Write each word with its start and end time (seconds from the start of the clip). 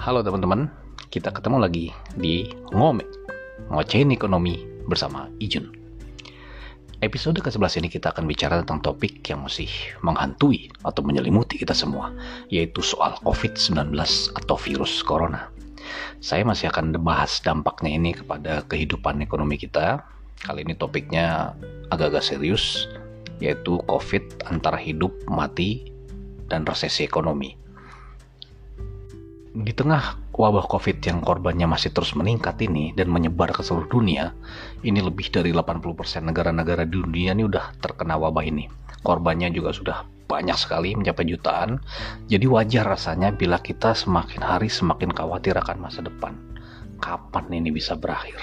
Halo 0.00 0.24
teman-teman, 0.24 0.72
kita 1.12 1.28
ketemu 1.28 1.60
lagi 1.60 1.92
di 2.16 2.48
Ngome, 2.72 3.04
Ngocehin 3.68 4.08
Ekonomi 4.16 4.64
bersama 4.88 5.28
Ijun. 5.44 5.76
Episode 7.04 7.44
ke-11 7.44 7.84
ini 7.84 7.92
kita 7.92 8.08
akan 8.08 8.24
bicara 8.24 8.64
tentang 8.64 8.80
topik 8.80 9.20
yang 9.28 9.44
masih 9.44 9.68
menghantui 10.00 10.72
atau 10.88 11.04
menyelimuti 11.04 11.60
kita 11.60 11.76
semua, 11.76 12.16
yaitu 12.48 12.80
soal 12.80 13.12
COVID-19 13.20 13.92
atau 14.40 14.56
virus 14.56 15.04
corona. 15.04 15.52
Saya 16.24 16.48
masih 16.48 16.72
akan 16.72 16.96
bahas 17.04 17.36
dampaknya 17.44 17.92
ini 17.92 18.16
kepada 18.16 18.64
kehidupan 18.72 19.20
ekonomi 19.20 19.60
kita. 19.60 20.00
Kali 20.40 20.64
ini 20.64 20.80
topiknya 20.80 21.52
agak-agak 21.92 22.24
serius, 22.24 22.88
yaitu 23.36 23.76
COVID 23.84 24.48
antara 24.48 24.80
hidup, 24.80 25.12
mati, 25.28 25.92
dan 26.48 26.64
resesi 26.64 27.04
ekonomi 27.04 27.60
di 29.50 29.74
tengah 29.74 30.30
wabah 30.30 30.70
COVID 30.70 31.02
yang 31.02 31.18
korbannya 31.26 31.66
masih 31.66 31.90
terus 31.90 32.14
meningkat 32.14 32.54
ini 32.62 32.94
dan 32.94 33.10
menyebar 33.10 33.50
ke 33.50 33.66
seluruh 33.66 33.90
dunia, 33.90 34.30
ini 34.86 35.02
lebih 35.02 35.26
dari 35.34 35.50
80% 35.50 35.90
negara-negara 36.22 36.86
di 36.86 37.02
dunia 37.02 37.34
ini 37.34 37.44
udah 37.50 37.74
terkena 37.82 38.14
wabah 38.14 38.46
ini. 38.46 38.70
Korbannya 39.02 39.50
juga 39.50 39.74
sudah 39.74 40.06
banyak 40.30 40.54
sekali 40.54 40.94
mencapai 40.94 41.26
jutaan. 41.26 41.82
Jadi 42.30 42.46
wajar 42.46 42.86
rasanya 42.86 43.34
bila 43.34 43.58
kita 43.58 43.90
semakin 43.90 44.38
hari 44.38 44.70
semakin 44.70 45.10
khawatir 45.10 45.58
akan 45.58 45.82
masa 45.82 46.06
depan. 46.06 46.38
Kapan 47.02 47.50
ini 47.50 47.74
bisa 47.74 47.98
berakhir? 47.98 48.38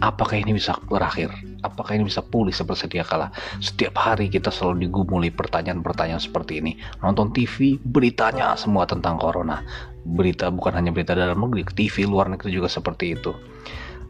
apakah 0.00 0.40
ini 0.40 0.56
bisa 0.56 0.72
berakhir? 0.88 1.28
Apakah 1.60 2.00
ini 2.00 2.08
bisa 2.08 2.24
pulih 2.24 2.54
seperti 2.54 2.88
sedia 2.88 3.04
kala? 3.04 3.28
Setiap 3.60 3.92
hari 4.00 4.32
kita 4.32 4.48
selalu 4.48 4.88
digumuli 4.88 5.28
pertanyaan-pertanyaan 5.28 6.22
seperti 6.22 6.64
ini. 6.64 6.80
Nonton 7.04 7.34
TV, 7.36 7.76
beritanya 7.84 8.56
semua 8.56 8.88
tentang 8.88 9.20
corona. 9.20 9.60
Berita 10.02 10.50
bukan 10.50 10.74
hanya 10.74 10.90
berita 10.90 11.14
dalam 11.14 11.38
negeri, 11.38 11.62
TV 11.70 12.06
luar 12.06 12.26
negeri 12.26 12.50
juga 12.50 12.68
seperti 12.68 13.14
itu. 13.14 13.32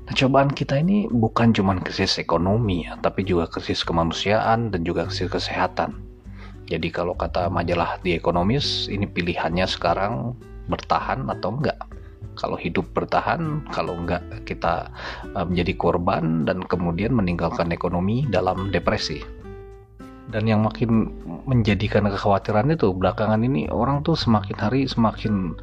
Nah, 0.02 0.14
cobaan 0.16 0.50
kita 0.50 0.80
ini 0.80 1.06
bukan 1.12 1.54
cuma 1.54 1.78
krisis 1.78 2.18
ekonomi 2.18 2.88
ya, 2.88 2.98
tapi 2.98 3.22
juga 3.22 3.46
krisis 3.46 3.84
kemanusiaan 3.86 4.72
dan 4.72 4.82
juga 4.82 5.06
krisis 5.06 5.30
kesehatan. 5.30 6.00
Jadi 6.66 6.88
kalau 6.88 7.12
kata 7.12 7.52
majalah 7.52 8.00
The 8.00 8.16
Economist, 8.16 8.88
ini 8.88 9.04
pilihannya 9.04 9.68
sekarang 9.68 10.34
bertahan 10.70 11.28
atau 11.28 11.58
enggak 11.58 11.78
kalau 12.36 12.56
hidup 12.56 12.88
bertahan 12.96 13.60
kalau 13.76 13.98
enggak 13.98 14.24
kita 14.48 14.88
uh, 15.36 15.44
menjadi 15.44 15.76
korban 15.76 16.48
dan 16.48 16.64
kemudian 16.64 17.12
meninggalkan 17.12 17.68
ekonomi 17.68 18.24
dalam 18.32 18.72
depresi 18.72 19.20
dan 20.30 20.46
yang 20.46 20.62
makin 20.62 21.10
menjadikan 21.48 22.06
kekhawatiran 22.06 22.70
itu 22.70 22.94
belakangan 22.94 23.42
ini 23.42 23.66
orang 23.72 24.06
tuh 24.06 24.14
semakin 24.14 24.56
hari 24.60 24.86
semakin 24.86 25.58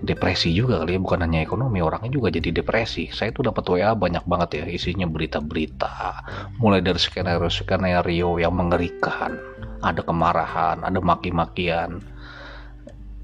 depresi 0.00 0.48
juga 0.56 0.80
kali 0.80 0.96
ya 0.96 1.00
bukan 1.00 1.20
hanya 1.28 1.44
ekonomi 1.44 1.84
orangnya 1.84 2.08
juga 2.08 2.32
jadi 2.32 2.56
depresi 2.56 3.12
saya 3.12 3.36
tuh 3.36 3.52
dapat 3.52 3.68
WA 3.68 3.92
banyak 3.92 4.24
banget 4.24 4.50
ya 4.56 4.64
isinya 4.64 5.04
berita-berita 5.04 6.24
mulai 6.56 6.80
dari 6.80 6.96
skenario 6.96 7.52
skenario 7.52 8.40
yang 8.40 8.56
mengerikan 8.56 9.36
ada 9.84 10.00
kemarahan 10.00 10.80
ada 10.80 10.96
maki-makian 11.04 12.00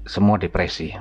semua 0.05 0.37
depresi 0.37 0.93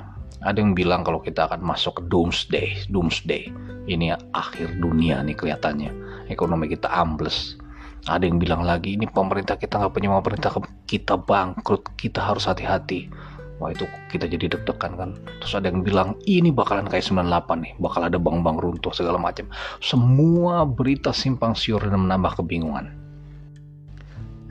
ada 0.47 0.63
yang 0.63 0.79
bilang 0.79 1.03
kalau 1.03 1.19
kita 1.19 1.51
akan 1.51 1.59
masuk 1.59 1.99
ke 1.99 2.03
doomsday, 2.07 2.69
doomsday. 2.87 3.51
Ini 3.91 4.15
akhir 4.31 4.79
dunia 4.79 5.19
nih 5.27 5.35
kelihatannya. 5.35 5.91
Ekonomi 6.31 6.71
kita 6.71 6.87
ambles. 6.87 7.59
Ada 8.07 8.31
yang 8.31 8.39
bilang 8.39 8.63
lagi 8.63 8.95
ini 8.95 9.11
pemerintah 9.11 9.59
kita 9.59 9.83
nggak 9.83 9.93
punya 9.95 10.15
pemerintah 10.15 10.51
kita 10.87 11.19
bangkrut, 11.19 11.99
kita 11.99 12.23
harus 12.23 12.47
hati-hati. 12.47 13.11
Wah 13.59 13.73
itu 13.73 13.89
kita 14.13 14.31
jadi 14.31 14.53
deg-degan 14.53 14.93
kan. 14.95 15.11
Terus 15.43 15.59
ada 15.59 15.73
yang 15.73 15.83
bilang 15.83 16.15
ini 16.29 16.55
bakalan 16.55 16.87
kayak 16.87 17.03
98 17.03 17.67
nih, 17.67 17.73
bakal 17.83 18.07
ada 18.07 18.21
bank-bank 18.21 18.63
runtuh 18.63 18.95
segala 18.95 19.19
macam. 19.19 19.51
Semua 19.83 20.63
berita 20.63 21.11
simpang 21.11 21.57
siur 21.57 21.83
dan 21.83 22.07
menambah 22.07 22.39
kebingungan. 22.39 22.95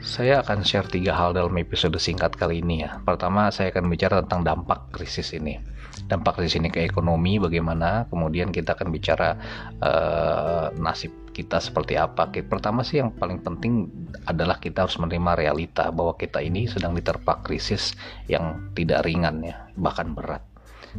Saya 0.04 0.44
akan 0.44 0.62
share 0.62 0.86
tiga 0.92 1.16
hal 1.16 1.34
dalam 1.34 1.56
episode 1.56 1.96
singkat 1.98 2.36
kali 2.36 2.60
ini 2.60 2.84
ya. 2.84 3.00
Pertama, 3.02 3.50
saya 3.50 3.72
akan 3.72 3.90
bicara 3.90 4.22
tentang 4.26 4.44
dampak 4.44 4.92
krisis 4.92 5.32
ini 5.34 5.58
dampak 6.06 6.44
di 6.44 6.50
sini 6.52 6.68
ke 6.68 6.84
ekonomi 6.84 7.40
bagaimana 7.40 8.06
kemudian 8.12 8.52
kita 8.52 8.76
akan 8.76 8.92
bicara 8.92 9.40
uh, 9.80 10.70
nasib 10.76 11.25
kita 11.36 11.60
seperti 11.60 12.00
apa. 12.00 12.32
Pertama 12.32 12.88
sih 12.88 13.04
yang 13.04 13.12
paling 13.12 13.44
penting 13.44 13.92
adalah 14.24 14.56
kita 14.56 14.88
harus 14.88 14.96
menerima 14.96 15.36
realita 15.36 15.92
bahwa 15.92 16.16
kita 16.16 16.40
ini 16.40 16.72
sedang 16.72 16.96
diterpa 16.96 17.44
krisis 17.44 17.92
yang 18.32 18.72
tidak 18.72 19.04
ringan 19.04 19.44
ya 19.44 19.68
bahkan 19.76 20.16
berat. 20.16 20.40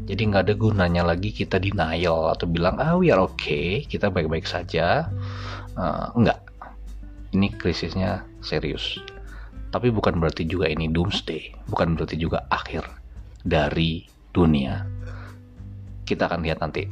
Jadi 0.04 0.28
nggak 0.28 0.52
ada 0.52 0.54
gunanya 0.60 1.02
lagi 1.08 1.32
kita 1.32 1.56
denial 1.56 2.28
atau 2.28 2.44
bilang 2.44 2.76
ah 2.76 3.00
we 3.00 3.08
are 3.08 3.24
okay 3.24 3.80
kita 3.88 4.12
baik-baik 4.12 4.44
saja. 4.44 5.08
Uh, 5.72 6.12
enggak 6.12 6.44
ini 7.32 7.48
krisisnya 7.56 8.20
serius. 8.44 9.00
Tapi 9.72 9.88
bukan 9.88 10.20
berarti 10.20 10.44
juga 10.44 10.68
ini 10.68 10.92
doomsday 10.92 11.56
bukan 11.72 11.96
berarti 11.96 12.20
juga 12.20 12.44
akhir 12.52 12.84
dari 13.40 14.04
dunia. 14.36 14.84
Kita 16.04 16.28
akan 16.28 16.44
lihat 16.44 16.60
nanti. 16.60 16.84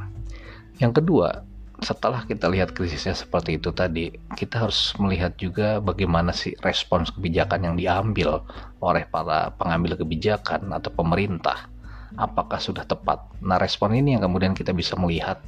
Yang 0.81 1.05
kedua, 1.05 1.54
setelah 1.85 2.25
kita 2.25 2.49
lihat 2.49 2.73
krisisnya 2.73 3.13
seperti 3.13 3.61
itu 3.61 3.69
tadi, 3.71 4.09
kita 4.35 4.65
harus 4.65 4.97
melihat 4.97 5.37
juga 5.37 5.79
bagaimana 5.85 6.33
sih 6.33 6.57
respons 6.65 7.13
kebijakan 7.13 7.61
yang 7.69 7.77
diambil 7.77 8.41
oleh 8.81 9.05
para 9.05 9.53
pengambil 9.61 10.01
kebijakan 10.01 10.73
atau 10.73 10.89
pemerintah. 10.89 11.69
Apakah 12.17 12.63
sudah 12.63 12.89
tepat? 12.89 13.21
Nah, 13.45 13.61
respon 13.61 13.93
ini 13.93 14.17
yang 14.17 14.25
kemudian 14.25 14.57
kita 14.57 14.73
bisa 14.73 14.97
melihat 14.97 15.43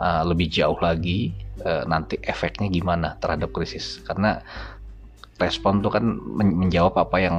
uh, 0.00 0.26
lebih 0.26 0.50
jauh 0.50 0.76
lagi 0.82 1.36
uh, 1.62 1.86
nanti 1.86 2.18
efeknya 2.24 2.66
gimana 2.66 3.14
terhadap 3.22 3.52
krisis. 3.54 4.02
Karena 4.02 4.42
respon 5.38 5.84
itu 5.84 5.92
kan 5.92 6.04
menjawab 6.40 6.98
apa 6.98 7.16
yang 7.20 7.36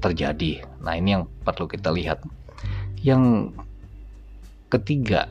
terjadi. 0.00 0.64
Nah, 0.80 0.96
ini 0.96 1.18
yang 1.18 1.24
perlu 1.44 1.66
kita 1.66 1.90
lihat 1.92 2.22
yang 3.02 3.50
ketiga 4.70 5.28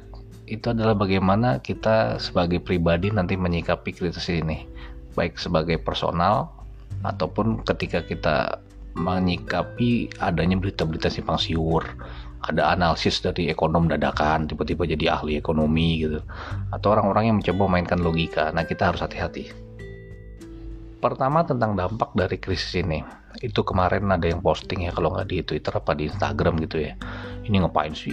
itu 0.52 0.76
adalah 0.76 0.92
bagaimana 1.00 1.64
kita 1.64 2.20
sebagai 2.20 2.60
pribadi 2.60 3.08
nanti 3.08 3.40
menyikapi 3.40 3.96
krisis 3.96 4.28
ini, 4.28 4.68
baik 5.16 5.40
sebagai 5.40 5.80
personal 5.80 6.52
ataupun 7.08 7.64
ketika 7.64 8.04
kita 8.04 8.60
menyikapi 9.00 10.12
adanya 10.20 10.60
berita-berita 10.60 11.08
simpang 11.08 11.40
siur, 11.40 11.88
ada 12.44 12.76
analisis 12.76 13.24
dari 13.24 13.48
ekonom 13.48 13.88
dadakan 13.88 14.52
tiba-tiba 14.52 14.84
jadi 14.84 15.16
ahli 15.16 15.40
ekonomi 15.40 16.04
gitu, 16.04 16.20
atau 16.76 16.88
orang-orang 16.92 17.32
yang 17.32 17.38
mencoba 17.40 17.72
mainkan 17.72 18.04
logika. 18.04 18.52
Nah 18.52 18.68
kita 18.68 18.92
harus 18.92 19.00
hati-hati. 19.00 19.56
Pertama 21.00 21.48
tentang 21.48 21.80
dampak 21.80 22.12
dari 22.14 22.38
krisis 22.38 22.76
ini, 22.78 23.02
itu 23.40 23.64
kemarin 23.64 24.12
ada 24.12 24.28
yang 24.28 24.44
posting 24.44 24.84
ya 24.84 24.92
kalau 24.92 25.16
nggak 25.16 25.28
di 25.32 25.40
Twitter 25.48 25.72
apa 25.72 25.96
di 25.96 26.12
Instagram 26.12 26.60
gitu 26.68 26.84
ya 26.84 26.94
ini 27.48 27.64
ngapain 27.64 27.96
sih 27.96 28.12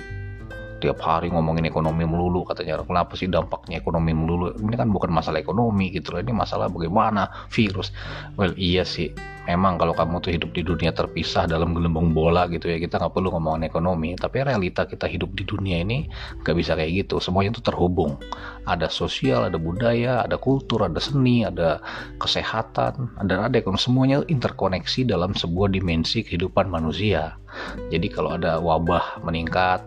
tiap 0.78 0.98
hari 1.02 1.28
ngomongin 1.28 1.66
ekonomi 1.66 2.06
melulu 2.06 2.46
katanya. 2.46 2.80
Kenapa 2.82 3.14
sih 3.18 3.26
dampaknya 3.26 3.82
ekonomi 3.82 4.14
melulu? 4.14 4.54
Ini 4.54 4.74
kan 4.78 4.88
bukan 4.88 5.10
masalah 5.10 5.42
ekonomi 5.42 5.90
gitu 5.92 6.14
loh. 6.14 6.20
Ini 6.22 6.32
masalah 6.32 6.70
bagaimana 6.70 7.50
virus. 7.50 7.90
Well 8.38 8.54
iya 8.54 8.86
sih. 8.86 9.12
Memang 9.48 9.80
kalau 9.80 9.96
kamu 9.96 10.20
tuh 10.20 10.28
hidup 10.36 10.52
di 10.52 10.60
dunia 10.60 10.92
terpisah 10.92 11.48
dalam 11.48 11.72
gelembung 11.72 12.12
bola 12.12 12.44
gitu 12.52 12.68
ya 12.68 12.76
kita 12.76 13.00
nggak 13.00 13.16
perlu 13.16 13.32
ngomongin 13.32 13.64
ekonomi. 13.64 14.12
Tapi 14.12 14.44
realita 14.44 14.84
kita 14.84 15.08
hidup 15.08 15.32
di 15.32 15.48
dunia 15.48 15.80
ini 15.80 16.04
nggak 16.44 16.56
bisa 16.56 16.76
kayak 16.76 17.08
gitu. 17.08 17.16
Semuanya 17.16 17.56
itu 17.56 17.64
terhubung. 17.64 18.20
Ada 18.68 18.92
sosial 18.92 19.48
ada 19.48 19.56
budaya 19.56 20.20
ada 20.28 20.36
kultur 20.36 20.84
ada 20.84 21.00
seni 21.00 21.48
ada 21.48 21.80
kesehatan. 22.20 23.16
Ada 23.24 23.48
ada 23.48 23.56
ekonomi. 23.56 23.80
Semuanya 23.80 24.20
interkoneksi 24.28 25.08
dalam 25.08 25.32
sebuah 25.32 25.72
dimensi 25.72 26.20
kehidupan 26.20 26.68
manusia. 26.68 27.40
Jadi 27.88 28.06
kalau 28.12 28.36
ada 28.36 28.60
wabah 28.60 29.24
meningkat 29.24 29.80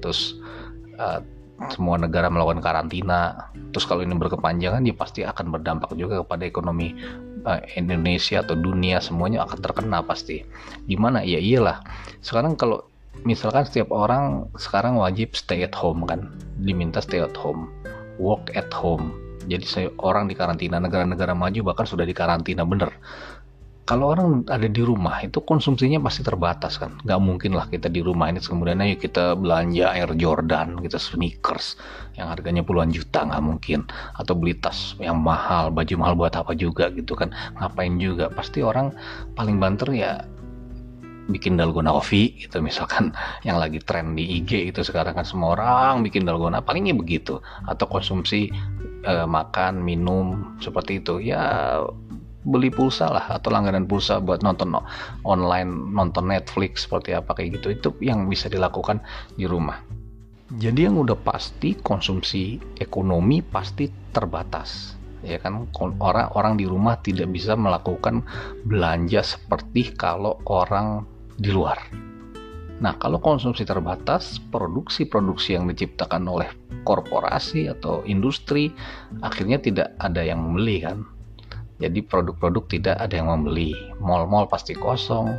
terus 0.00 0.36
uh, 0.98 1.22
semua 1.68 2.00
negara 2.00 2.32
melakukan 2.32 2.64
karantina. 2.64 3.52
Terus 3.76 3.84
kalau 3.84 4.00
ini 4.00 4.16
berkepanjangan 4.16 4.80
ya 4.80 4.96
pasti 4.96 5.20
akan 5.28 5.52
berdampak 5.52 5.92
juga 5.92 6.24
kepada 6.24 6.48
ekonomi 6.48 6.96
uh, 7.44 7.60
Indonesia 7.76 8.40
atau 8.40 8.56
dunia 8.56 9.04
semuanya 9.04 9.44
akan 9.44 9.58
terkena 9.60 10.00
pasti. 10.00 10.40
Gimana? 10.88 11.20
Ya 11.20 11.36
iyalah. 11.36 11.84
Sekarang 12.24 12.56
kalau 12.56 12.88
misalkan 13.28 13.68
setiap 13.68 13.92
orang 13.92 14.48
sekarang 14.56 14.96
wajib 14.96 15.36
stay 15.36 15.60
at 15.60 15.76
home 15.76 16.08
kan? 16.08 16.32
Diminta 16.64 17.04
stay 17.04 17.20
at 17.20 17.36
home 17.36 17.68
work 18.16 18.48
at 18.56 18.72
home. 18.72 19.12
Jadi 19.48 19.64
saya 19.64 19.88
orang 20.00 20.28
di 20.28 20.36
karantina 20.36 20.80
negara-negara 20.80 21.32
maju 21.32 21.72
bahkan 21.72 21.88
sudah 21.88 22.04
di 22.04 22.12
karantina 22.12 22.64
bener 22.64 22.92
kalau 23.90 24.14
orang 24.14 24.46
ada 24.46 24.70
di 24.70 24.86
rumah 24.86 25.18
itu 25.18 25.42
konsumsinya 25.42 25.98
pasti 25.98 26.22
terbatas 26.22 26.78
kan? 26.78 26.94
Nggak 27.02 27.20
mungkin 27.26 27.58
lah 27.58 27.66
kita 27.66 27.90
di 27.90 27.98
rumah 28.06 28.30
ini 28.30 28.38
kemudian 28.38 28.78
ayo 28.78 28.94
kita 28.94 29.34
belanja 29.34 29.90
Air 29.90 30.14
Jordan 30.14 30.78
kita 30.78 30.94
sneakers 30.94 31.74
yang 32.14 32.30
harganya 32.30 32.62
puluhan 32.62 32.94
juta 32.94 33.26
nggak 33.26 33.42
mungkin. 33.42 33.90
Atau 34.14 34.38
beli 34.38 34.54
tas 34.62 34.94
yang 35.02 35.18
mahal 35.18 35.74
baju 35.74 35.90
mahal 35.98 36.14
buat 36.14 36.38
apa 36.38 36.54
juga 36.54 36.86
gitu 36.94 37.18
kan? 37.18 37.34
Ngapain 37.58 37.98
juga? 37.98 38.30
Pasti 38.30 38.62
orang 38.62 38.94
paling 39.34 39.58
banter 39.58 39.90
ya 39.90 40.22
bikin 41.26 41.58
dalgona 41.58 41.90
coffee 41.90 42.46
gitu 42.46 42.62
misalkan 42.62 43.10
yang 43.46 43.58
lagi 43.58 43.82
tren 43.82 44.14
di 44.14 44.38
IG 44.38 44.70
itu 44.70 44.86
sekarang 44.86 45.18
kan 45.18 45.26
semua 45.26 45.58
orang 45.58 46.06
bikin 46.06 46.22
dalgona 46.22 46.62
palingnya 46.62 46.94
begitu. 46.94 47.42
Atau 47.66 47.90
konsumsi 47.90 48.54
uh, 49.02 49.26
makan 49.26 49.82
minum 49.82 50.54
seperti 50.62 51.02
itu. 51.02 51.18
Ya 51.18 51.74
beli 52.46 52.72
pulsa 52.72 53.12
lah 53.12 53.26
atau 53.28 53.52
langganan 53.52 53.84
pulsa 53.84 54.16
buat 54.18 54.40
nonton 54.40 54.72
online 55.28 55.68
nonton 55.92 56.32
Netflix 56.32 56.88
seperti 56.88 57.12
apa 57.12 57.36
kayak 57.36 57.60
gitu 57.60 57.68
itu 57.74 57.88
yang 58.00 58.26
bisa 58.26 58.48
dilakukan 58.48 59.00
di 59.36 59.44
rumah 59.44 59.80
jadi 60.50 60.90
yang 60.90 60.98
udah 60.98 61.18
pasti 61.20 61.78
konsumsi 61.78 62.58
ekonomi 62.80 63.44
pasti 63.44 63.86
terbatas 64.10 65.00
ya 65.20 65.36
kan 65.36 65.68
orang 66.00 66.32
orang 66.32 66.54
di 66.56 66.64
rumah 66.64 66.96
tidak 67.04 67.28
bisa 67.28 67.52
melakukan 67.56 68.24
belanja 68.64 69.20
seperti 69.20 69.92
kalau 69.92 70.40
orang 70.48 71.04
di 71.40 71.48
luar. 71.52 71.80
Nah, 72.80 72.96
kalau 72.96 73.20
konsumsi 73.20 73.68
terbatas, 73.68 74.40
produksi-produksi 74.48 75.52
yang 75.52 75.68
diciptakan 75.68 76.24
oleh 76.24 76.48
korporasi 76.84 77.68
atau 77.68 78.00
industri 78.08 78.72
akhirnya 79.20 79.60
tidak 79.60 79.92
ada 80.00 80.24
yang 80.24 80.40
membeli 80.40 80.80
kan. 80.80 81.04
Jadi 81.80 82.04
produk-produk 82.04 82.64
tidak 82.68 82.96
ada 83.00 83.16
yang 83.16 83.32
membeli. 83.32 83.72
Mall-mall 83.96 84.46
pasti 84.46 84.76
kosong, 84.76 85.32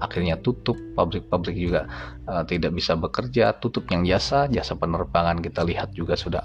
akhirnya 0.00 0.36
tutup 0.44 0.76
pabrik-pabrik 0.92 1.56
juga 1.56 1.88
uh, 2.28 2.44
tidak 2.44 2.76
bisa 2.76 2.92
bekerja 3.00 3.56
tutup 3.56 3.88
yang 3.88 4.04
jasa 4.04 4.44
jasa 4.52 4.76
penerbangan 4.76 5.40
kita 5.40 5.64
lihat 5.64 5.96
juga 5.96 6.12
sudah 6.20 6.44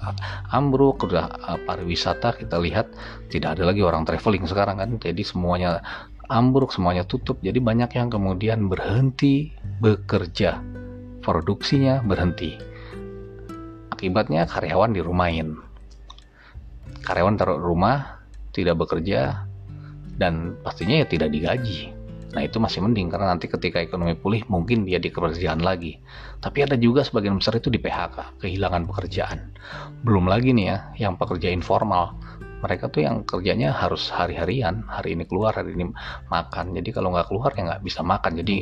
ambruk 0.56 1.04
sudah 1.04 1.28
uh, 1.28 1.60
pariwisata 1.68 2.32
kita 2.40 2.56
lihat 2.56 2.88
tidak 3.28 3.60
ada 3.60 3.68
lagi 3.68 3.84
orang 3.84 4.08
traveling 4.08 4.48
sekarang 4.48 4.80
kan. 4.80 4.96
Jadi 4.96 5.20
semuanya 5.20 5.84
ambruk 6.32 6.72
semuanya 6.72 7.04
tutup. 7.04 7.36
Jadi 7.44 7.60
banyak 7.60 7.92
yang 7.92 8.08
kemudian 8.08 8.72
berhenti 8.72 9.52
bekerja. 9.84 10.60
Produksinya 11.22 12.02
berhenti. 12.02 12.58
Akibatnya 13.92 14.48
karyawan 14.48 14.96
dirumahin. 14.96 15.60
Karyawan 17.06 17.38
taruh 17.38 17.60
rumah 17.62 18.21
tidak 18.52 18.84
bekerja 18.84 19.48
dan 20.20 20.54
pastinya 20.60 21.02
ya 21.02 21.06
tidak 21.08 21.32
digaji 21.32 21.92
Nah 22.32 22.42
itu 22.48 22.56
masih 22.56 22.80
mending 22.80 23.12
karena 23.12 23.28
nanti 23.28 23.44
ketika 23.44 23.76
ekonomi 23.78 24.16
pulih 24.16 24.40
mungkin 24.48 24.88
dia 24.88 24.96
di 24.96 25.12
kerjaan 25.12 25.60
lagi. 25.60 26.00
Tapi 26.40 26.64
ada 26.64 26.76
juga 26.80 27.04
sebagian 27.04 27.36
besar 27.36 27.60
itu 27.60 27.68
di 27.68 27.76
PHK, 27.76 28.40
kehilangan 28.40 28.88
pekerjaan. 28.88 29.52
Belum 30.00 30.24
lagi 30.24 30.56
nih 30.56 30.66
ya, 30.72 30.78
yang 30.96 31.14
pekerja 31.20 31.52
informal. 31.52 32.16
Mereka 32.64 32.88
tuh 32.94 33.04
yang 33.04 33.26
kerjanya 33.26 33.74
harus 33.74 34.08
hari-harian, 34.08 34.86
hari 34.88 35.18
ini 35.18 35.28
keluar, 35.28 35.52
hari 35.52 35.76
ini 35.76 35.92
makan. 36.32 36.72
Jadi 36.72 36.88
kalau 36.94 37.12
nggak 37.12 37.28
keluar 37.28 37.52
ya 37.52 37.68
nggak 37.68 37.82
bisa 37.84 38.00
makan. 38.00 38.32
Jadi 38.40 38.56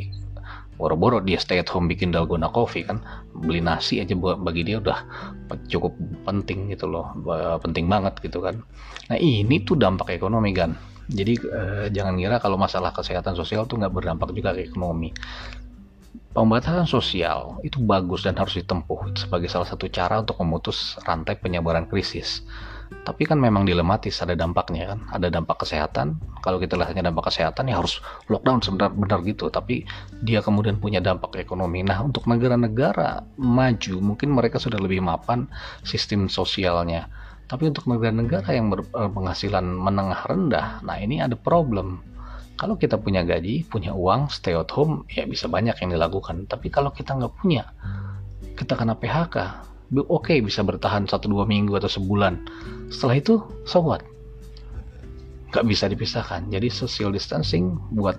boro-boro 0.75 1.21
dia 1.21 1.37
stay 1.37 1.61
at 1.61 1.69
home 1.69 1.85
bikin 1.85 2.09
dalgona 2.09 2.49
coffee 2.49 2.81
kan 2.81 3.05
beli 3.37 3.61
nasi 3.61 4.01
aja 4.01 4.17
buat 4.17 4.41
bagi 4.41 4.65
dia 4.65 4.81
udah 4.81 4.97
cukup 5.69 5.93
penting 6.25 6.73
gitu 6.73 6.89
loh 6.89 7.13
penting 7.61 7.85
banget 7.85 8.17
gitu 8.25 8.41
kan 8.41 8.65
nah 9.11 9.19
ini 9.19 9.67
tuh 9.67 9.75
dampak 9.75 10.15
ekonomi 10.15 10.55
kan 10.55 10.71
jadi 11.11 11.33
eh, 11.35 11.85
jangan 11.91 12.15
kira 12.15 12.39
kalau 12.39 12.55
masalah 12.55 12.95
kesehatan 12.95 13.35
sosial 13.35 13.67
tuh 13.67 13.75
nggak 13.75 13.91
berdampak 13.91 14.31
juga 14.31 14.55
ke 14.55 14.63
ekonomi. 14.63 15.11
Pembatasan 16.31 16.87
sosial 16.87 17.59
itu 17.59 17.83
bagus 17.83 18.23
dan 18.23 18.39
harus 18.39 18.55
ditempuh 18.55 19.19
sebagai 19.19 19.51
salah 19.51 19.67
satu 19.67 19.91
cara 19.91 20.23
untuk 20.23 20.39
memutus 20.39 20.95
rantai 21.03 21.35
penyebaran 21.35 21.91
krisis. 21.91 22.47
Tapi 22.91 23.27
kan 23.27 23.39
memang 23.39 23.67
dilematis 23.67 24.19
ada 24.23 24.35
dampaknya 24.35 24.95
kan, 24.95 24.99
ada 25.11 25.27
dampak 25.27 25.63
kesehatan. 25.63 26.15
Kalau 26.39 26.59
kita 26.59 26.79
lihatnya 26.79 27.11
dampak 27.11 27.27
kesehatan 27.27 27.67
ya 27.67 27.83
harus 27.83 27.99
lockdown 28.31 28.63
sebenar-benar 28.63 29.19
gitu. 29.27 29.51
Tapi 29.51 29.83
dia 30.23 30.39
kemudian 30.39 30.79
punya 30.79 31.03
dampak 31.03 31.35
ekonomi. 31.35 31.83
Nah 31.83 31.99
untuk 31.99 32.23
negara-negara 32.31 33.27
maju 33.35 33.95
mungkin 33.99 34.31
mereka 34.31 34.55
sudah 34.55 34.79
lebih 34.79 35.03
mapan 35.03 35.51
sistem 35.83 36.31
sosialnya 36.31 37.11
tapi 37.51 37.67
untuk 37.67 37.83
negara-negara 37.91 38.55
yang 38.55 38.71
berpenghasilan 38.71 39.67
menengah 39.67 40.23
rendah, 40.23 40.79
nah 40.87 40.95
ini 40.95 41.19
ada 41.19 41.35
problem. 41.35 41.99
Kalau 42.55 42.79
kita 42.79 42.95
punya 42.95 43.27
gaji, 43.27 43.67
punya 43.67 43.91
uang, 43.91 44.31
stay 44.31 44.55
at 44.55 44.71
home, 44.71 45.03
ya 45.11 45.27
bisa 45.27 45.51
banyak 45.51 45.75
yang 45.83 45.91
dilakukan. 45.91 46.47
Tapi 46.47 46.71
kalau 46.71 46.95
kita 46.95 47.11
nggak 47.11 47.35
punya, 47.43 47.67
kita 48.55 48.79
kena 48.79 48.95
PHK, 48.95 49.35
oke 49.99 50.31
okay, 50.31 50.39
bisa 50.39 50.63
bertahan 50.63 51.11
satu 51.11 51.27
dua 51.27 51.43
minggu 51.43 51.75
atau 51.75 51.91
sebulan. 51.91 52.39
Setelah 52.87 53.19
itu, 53.19 53.43
so 53.67 53.83
what? 53.83 53.99
Nggak 55.51 55.67
bisa 55.67 55.85
dipisahkan. 55.91 56.47
Jadi 56.47 56.71
social 56.71 57.11
distancing 57.11 57.75
buat 57.91 58.15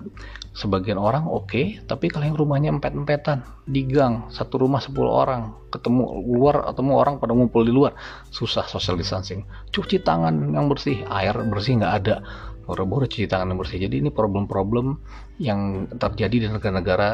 sebagian 0.53 1.01
orang 1.01 1.25
oke, 1.25 1.49
okay, 1.49 1.81
tapi 1.89 2.13
kalau 2.13 2.29
yang 2.29 2.37
rumahnya 2.37 2.69
empet-empetan 2.69 3.41
di 3.65 3.89
gang, 3.89 4.29
satu 4.29 4.61
rumah 4.61 4.77
10 4.77 4.93
orang, 5.09 5.41
ketemu 5.73 6.21
luar 6.29 6.69
ketemu 6.69 6.91
orang 6.93 7.13
pada 7.17 7.33
ngumpul 7.33 7.65
di 7.65 7.73
luar, 7.73 7.97
susah 8.29 8.69
social 8.69 8.93
distancing. 8.93 9.49
Cuci 9.73 10.05
tangan 10.05 10.53
yang 10.53 10.69
bersih, 10.69 11.01
air 11.09 11.33
bersih 11.49 11.81
nggak 11.81 11.93
ada. 12.05 12.15
Boro-boro 12.63 13.05
cuci 13.05 13.27
tangan 13.27 13.51
yang 13.51 13.59
bersih. 13.59 13.79
Jadi 13.83 13.99
ini 13.99 14.09
problem-problem 14.09 14.97
yang 15.37 15.91
terjadi 15.99 16.35
di 16.43 16.47
negara-negara 16.47 17.09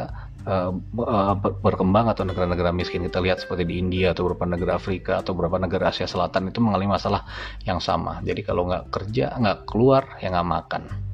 uh, 0.45 0.71
berkembang 1.37 2.07
atau 2.13 2.23
negara-negara 2.23 2.69
miskin. 2.69 3.01
Kita 3.05 3.19
lihat 3.19 3.41
seperti 3.41 3.65
di 3.65 3.81
India 3.81 4.13
atau 4.13 4.29
beberapa 4.29 4.45
negara 4.45 4.77
Afrika 4.77 5.25
atau 5.25 5.33
beberapa 5.33 5.57
negara 5.57 5.89
Asia 5.89 6.05
Selatan 6.05 6.53
itu 6.53 6.61
mengalami 6.61 6.93
masalah 6.93 7.25
yang 7.65 7.81
sama. 7.81 8.21
Jadi 8.21 8.45
kalau 8.45 8.69
nggak 8.69 8.93
kerja 8.93 9.33
nggak 9.35 9.65
keluar 9.65 10.21
ya 10.21 10.29
nggak 10.29 10.49
makan 10.49 11.08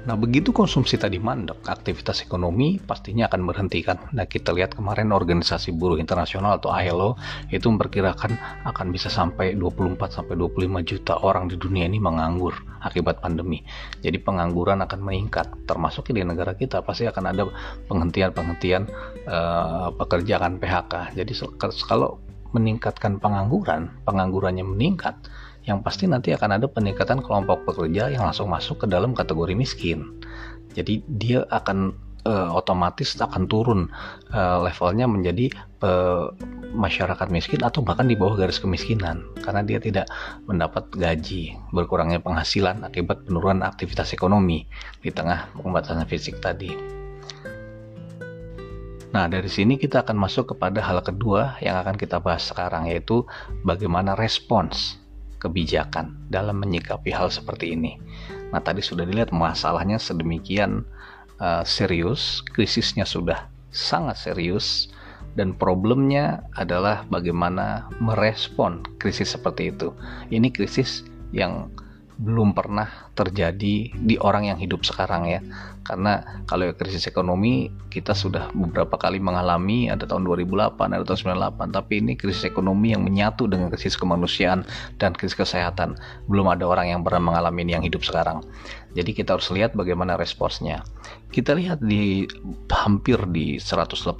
Nah, 0.00 0.16
begitu 0.16 0.48
konsumsi 0.48 0.96
tadi 0.96 1.20
mandek, 1.20 1.60
aktivitas 1.68 2.24
ekonomi 2.24 2.80
pastinya 2.80 3.28
akan 3.28 3.44
berhentikan. 3.44 4.00
Nah, 4.16 4.24
kita 4.24 4.56
lihat 4.56 4.72
kemarin 4.72 5.12
Organisasi 5.12 5.76
Buruh 5.76 6.00
Internasional 6.00 6.56
atau 6.56 6.72
ILO 6.72 7.20
itu 7.52 7.68
memperkirakan 7.68 8.64
akan 8.64 8.86
bisa 8.96 9.12
sampai 9.12 9.60
24 9.60 10.00
sampai 10.08 10.40
25 10.40 10.88
juta 10.88 11.20
orang 11.20 11.52
di 11.52 11.60
dunia 11.60 11.84
ini 11.84 12.00
menganggur 12.00 12.56
akibat 12.80 13.20
pandemi. 13.20 13.60
Jadi 14.00 14.16
pengangguran 14.24 14.80
akan 14.80 15.00
meningkat, 15.04 15.68
termasuk 15.68 16.08
di 16.16 16.24
negara 16.24 16.56
kita 16.56 16.80
pasti 16.80 17.04
akan 17.04 17.24
ada 17.28 17.44
penghentian-penghentian 17.92 18.88
uh, 19.28 19.92
pekerjaan 20.00 20.56
PHK. 20.56 21.12
Jadi 21.12 21.32
kalau 21.84 22.16
meningkatkan 22.56 23.22
pengangguran, 23.22 24.00
penganggurannya 24.08 24.66
meningkat, 24.66 25.14
yang 25.68 25.84
pasti 25.84 26.08
nanti 26.08 26.32
akan 26.32 26.60
ada 26.60 26.66
peningkatan 26.70 27.20
kelompok 27.20 27.68
pekerja 27.68 28.08
yang 28.08 28.24
langsung 28.24 28.48
masuk 28.48 28.84
ke 28.84 28.86
dalam 28.88 29.12
kategori 29.12 29.52
miskin. 29.52 30.20
Jadi 30.72 31.02
dia 31.10 31.44
akan 31.50 31.92
uh, 32.24 32.50
otomatis 32.56 33.16
akan 33.16 33.48
turun 33.48 33.80
uh, 34.32 34.58
levelnya 34.62 35.08
menjadi 35.08 35.52
uh, 35.84 36.32
masyarakat 36.70 37.28
miskin 37.34 37.60
atau 37.66 37.82
bahkan 37.82 38.06
di 38.06 38.14
bawah 38.14 38.38
garis 38.38 38.62
kemiskinan 38.62 39.26
karena 39.42 39.66
dia 39.66 39.78
tidak 39.82 40.06
mendapat 40.46 40.86
gaji, 40.94 41.58
berkurangnya 41.74 42.22
penghasilan 42.22 42.86
akibat 42.86 43.26
penurunan 43.26 43.66
aktivitas 43.66 44.14
ekonomi 44.14 44.64
di 45.02 45.10
tengah 45.10 45.50
pembatasan 45.58 46.06
fisik 46.06 46.38
tadi. 46.38 47.00
Nah, 49.10 49.26
dari 49.26 49.50
sini 49.50 49.74
kita 49.74 50.06
akan 50.06 50.14
masuk 50.14 50.54
kepada 50.54 50.78
hal 50.86 51.02
kedua 51.02 51.58
yang 51.58 51.82
akan 51.82 51.98
kita 51.98 52.22
bahas 52.22 52.46
sekarang 52.46 52.86
yaitu 52.86 53.26
bagaimana 53.66 54.14
respons 54.14 55.02
kebijakan 55.40 56.14
dalam 56.28 56.60
menyikapi 56.60 57.10
hal 57.10 57.32
seperti 57.32 57.72
ini. 57.72 57.96
Nah, 58.52 58.60
tadi 58.60 58.84
sudah 58.84 59.08
dilihat 59.08 59.32
masalahnya 59.32 59.96
sedemikian 59.96 60.84
uh, 61.40 61.64
serius, 61.64 62.44
krisisnya 62.52 63.08
sudah 63.08 63.48
sangat 63.72 64.20
serius, 64.20 64.92
dan 65.38 65.54
problemnya 65.54 66.42
adalah 66.58 67.06
bagaimana 67.08 67.88
merespon 68.02 68.82
krisis 68.98 69.32
seperti 69.32 69.72
itu. 69.72 69.94
Ini 70.28 70.50
krisis 70.50 71.06
yang 71.30 71.70
belum 72.20 72.52
pernah 72.52 73.08
terjadi 73.16 73.96
di 73.96 74.14
orang 74.20 74.52
yang 74.52 74.58
hidup 74.60 74.84
sekarang 74.84 75.24
ya. 75.24 75.40
Karena 75.80 76.44
kalau 76.44 76.68
krisis 76.76 77.08
ekonomi 77.08 77.72
kita 77.88 78.12
sudah 78.12 78.52
beberapa 78.52 79.00
kali 79.00 79.16
mengalami 79.18 79.88
ada 79.88 80.04
tahun 80.04 80.28
2008 80.28 80.76
ada 80.76 81.02
tahun 81.02 81.40
98 81.40 81.72
tapi 81.72 82.04
ini 82.04 82.12
krisis 82.20 82.44
ekonomi 82.44 82.92
yang 82.92 83.00
menyatu 83.00 83.48
dengan 83.48 83.72
krisis 83.72 83.96
kemanusiaan 83.96 84.68
dan 85.00 85.16
krisis 85.16 85.34
kesehatan. 85.34 85.96
Belum 86.28 86.46
ada 86.52 86.68
orang 86.68 86.92
yang 86.92 87.00
pernah 87.00 87.32
mengalami 87.32 87.64
ini 87.64 87.72
yang 87.80 87.84
hidup 87.88 88.04
sekarang. 88.04 88.44
Jadi 88.92 89.16
kita 89.16 89.40
harus 89.40 89.48
lihat 89.48 89.72
bagaimana 89.72 90.20
responsnya 90.20 90.84
kita 91.30 91.54
lihat 91.54 91.78
di 91.78 92.26
hampir 92.74 93.22
di 93.30 93.56
180 93.62 94.18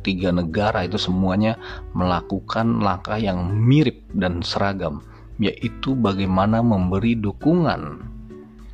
tiga 0.00 0.32
negara 0.32 0.84
itu 0.84 0.96
semuanya 0.96 1.56
melakukan 1.92 2.80
langkah 2.80 3.16
yang 3.20 3.52
mirip 3.52 4.04
dan 4.16 4.40
seragam 4.44 5.04
yaitu 5.40 5.96
bagaimana 5.96 6.60
memberi 6.60 7.16
dukungan 7.16 8.04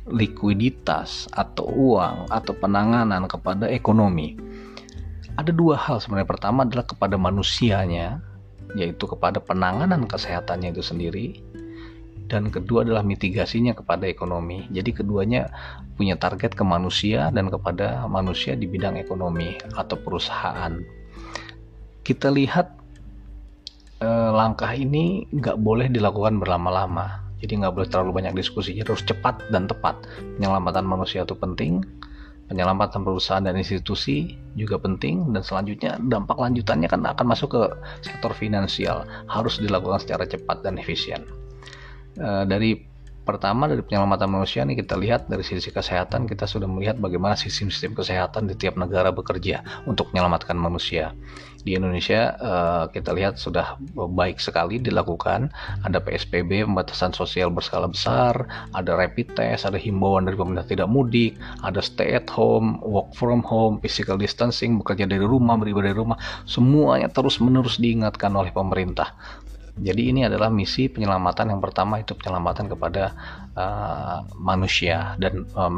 likuiditas 0.07 1.27
atau 1.35 1.67
uang 1.67 2.27
atau 2.31 2.53
penanganan 2.55 3.27
kepada 3.27 3.67
ekonomi. 3.71 4.35
Ada 5.39 5.55
dua 5.55 5.79
hal 5.79 6.03
sebenarnya. 6.03 6.27
Pertama 6.27 6.63
adalah 6.67 6.87
kepada 6.87 7.15
manusianya, 7.19 8.19
yaitu 8.75 9.07
kepada 9.07 9.39
penanganan 9.39 10.07
kesehatannya 10.07 10.75
itu 10.75 10.83
sendiri. 10.83 11.27
dan 12.27 12.51
kedua 12.51 12.83
adalah 12.83 13.07
mitigasinya 13.07 13.71
kepada 13.71 14.03
ekonomi. 14.03 14.67
Jadi 14.67 14.91
keduanya 14.91 15.47
punya 15.95 16.19
target 16.19 16.53
ke 16.53 16.63
manusia 16.67 17.31
dan 17.31 17.47
kepada 17.47 18.03
manusia 18.11 18.53
di 18.53 18.67
bidang 18.67 18.99
ekonomi 18.99 19.55
atau 19.79 19.95
perusahaan. 19.95 20.75
Kita 22.03 22.27
lihat 22.27 22.75
eh, 24.01 24.31
langkah 24.33 24.71
ini 24.73 25.25
nggak 25.31 25.57
boleh 25.61 25.87
dilakukan 25.89 26.41
berlama-lama. 26.41 27.23
Jadi 27.37 27.61
nggak 27.61 27.73
boleh 27.77 27.87
terlalu 27.89 28.11
banyak 28.17 28.33
diskusi, 28.33 28.73
harus 28.81 29.05
cepat 29.05 29.45
dan 29.53 29.69
tepat. 29.69 29.93
Penyelamatan 30.41 30.85
manusia 30.89 31.21
itu 31.21 31.37
penting, 31.37 31.85
penyelamatan 32.49 33.05
perusahaan 33.05 33.43
dan 33.43 33.53
institusi 33.59 34.33
juga 34.57 34.79
penting 34.81 35.35
dan 35.35 35.43
selanjutnya 35.45 36.01
dampak 36.01 36.39
lanjutannya 36.39 36.87
kan 36.89 37.05
akan 37.05 37.25
masuk 37.27 37.53
ke 37.53 37.61
sektor 38.01 38.31
finansial 38.33 39.05
harus 39.29 39.59
dilakukan 39.61 40.01
secara 40.01 40.25
cepat 40.25 40.65
dan 40.65 40.81
efisien. 40.81 41.21
Eh, 42.17 42.43
dari 42.49 42.96
pertama 43.27 43.67
dari 43.67 43.83
penyelamatan 43.83 44.31
manusia 44.31 44.63
nih 44.63 44.79
kita 44.79 44.95
lihat 44.95 45.27
dari 45.27 45.43
sisi 45.43 45.67
kesehatan 45.67 46.23
kita 46.31 46.47
sudah 46.47 46.65
melihat 46.71 46.95
bagaimana 46.95 47.35
sistem-sistem 47.35 47.99
kesehatan 47.99 48.47
di 48.47 48.55
tiap 48.55 48.79
negara 48.79 49.11
bekerja 49.11 49.83
untuk 49.83 50.15
menyelamatkan 50.15 50.55
manusia. 50.55 51.11
Di 51.67 51.75
Indonesia 51.75 52.31
uh, 52.39 52.85
kita 52.87 53.11
lihat 53.11 53.35
sudah 53.35 53.75
baik 53.91 54.39
sekali 54.39 54.79
dilakukan. 54.79 55.51
Ada 55.83 55.99
PSBB 55.99 56.63
pembatasan 56.63 57.11
sosial 57.11 57.51
berskala 57.51 57.91
besar, 57.91 58.47
ada 58.71 58.95
rapid 58.95 59.35
test, 59.35 59.67
ada 59.67 59.75
himbauan 59.75 60.23
dari 60.23 60.39
pemerintah 60.39 60.63
tidak 60.63 60.87
mudik, 60.87 61.35
ada 61.67 61.83
stay 61.83 62.15
at 62.15 62.31
home, 62.31 62.79
work 62.79 63.11
from 63.19 63.43
home, 63.43 63.83
physical 63.83 64.15
distancing, 64.15 64.79
bekerja 64.79 65.11
dari 65.11 65.27
rumah, 65.27 65.59
beribadah 65.59 65.91
dari 65.91 65.99
rumah. 65.99 66.17
Semuanya 66.47 67.11
terus 67.11 67.43
menerus 67.43 67.75
diingatkan 67.83 68.31
oleh 68.31 68.55
pemerintah 68.55 69.11
jadi 69.77 70.01
ini 70.09 70.25
adalah 70.25 70.49
misi 70.49 70.89
penyelamatan 70.89 71.53
yang 71.53 71.61
pertama 71.61 72.01
itu 72.01 72.17
penyelamatan 72.17 72.65
kepada 72.65 73.13
uh, 73.53 74.25
manusia 74.33 75.13
dan 75.21 75.45
uh, 75.53 75.69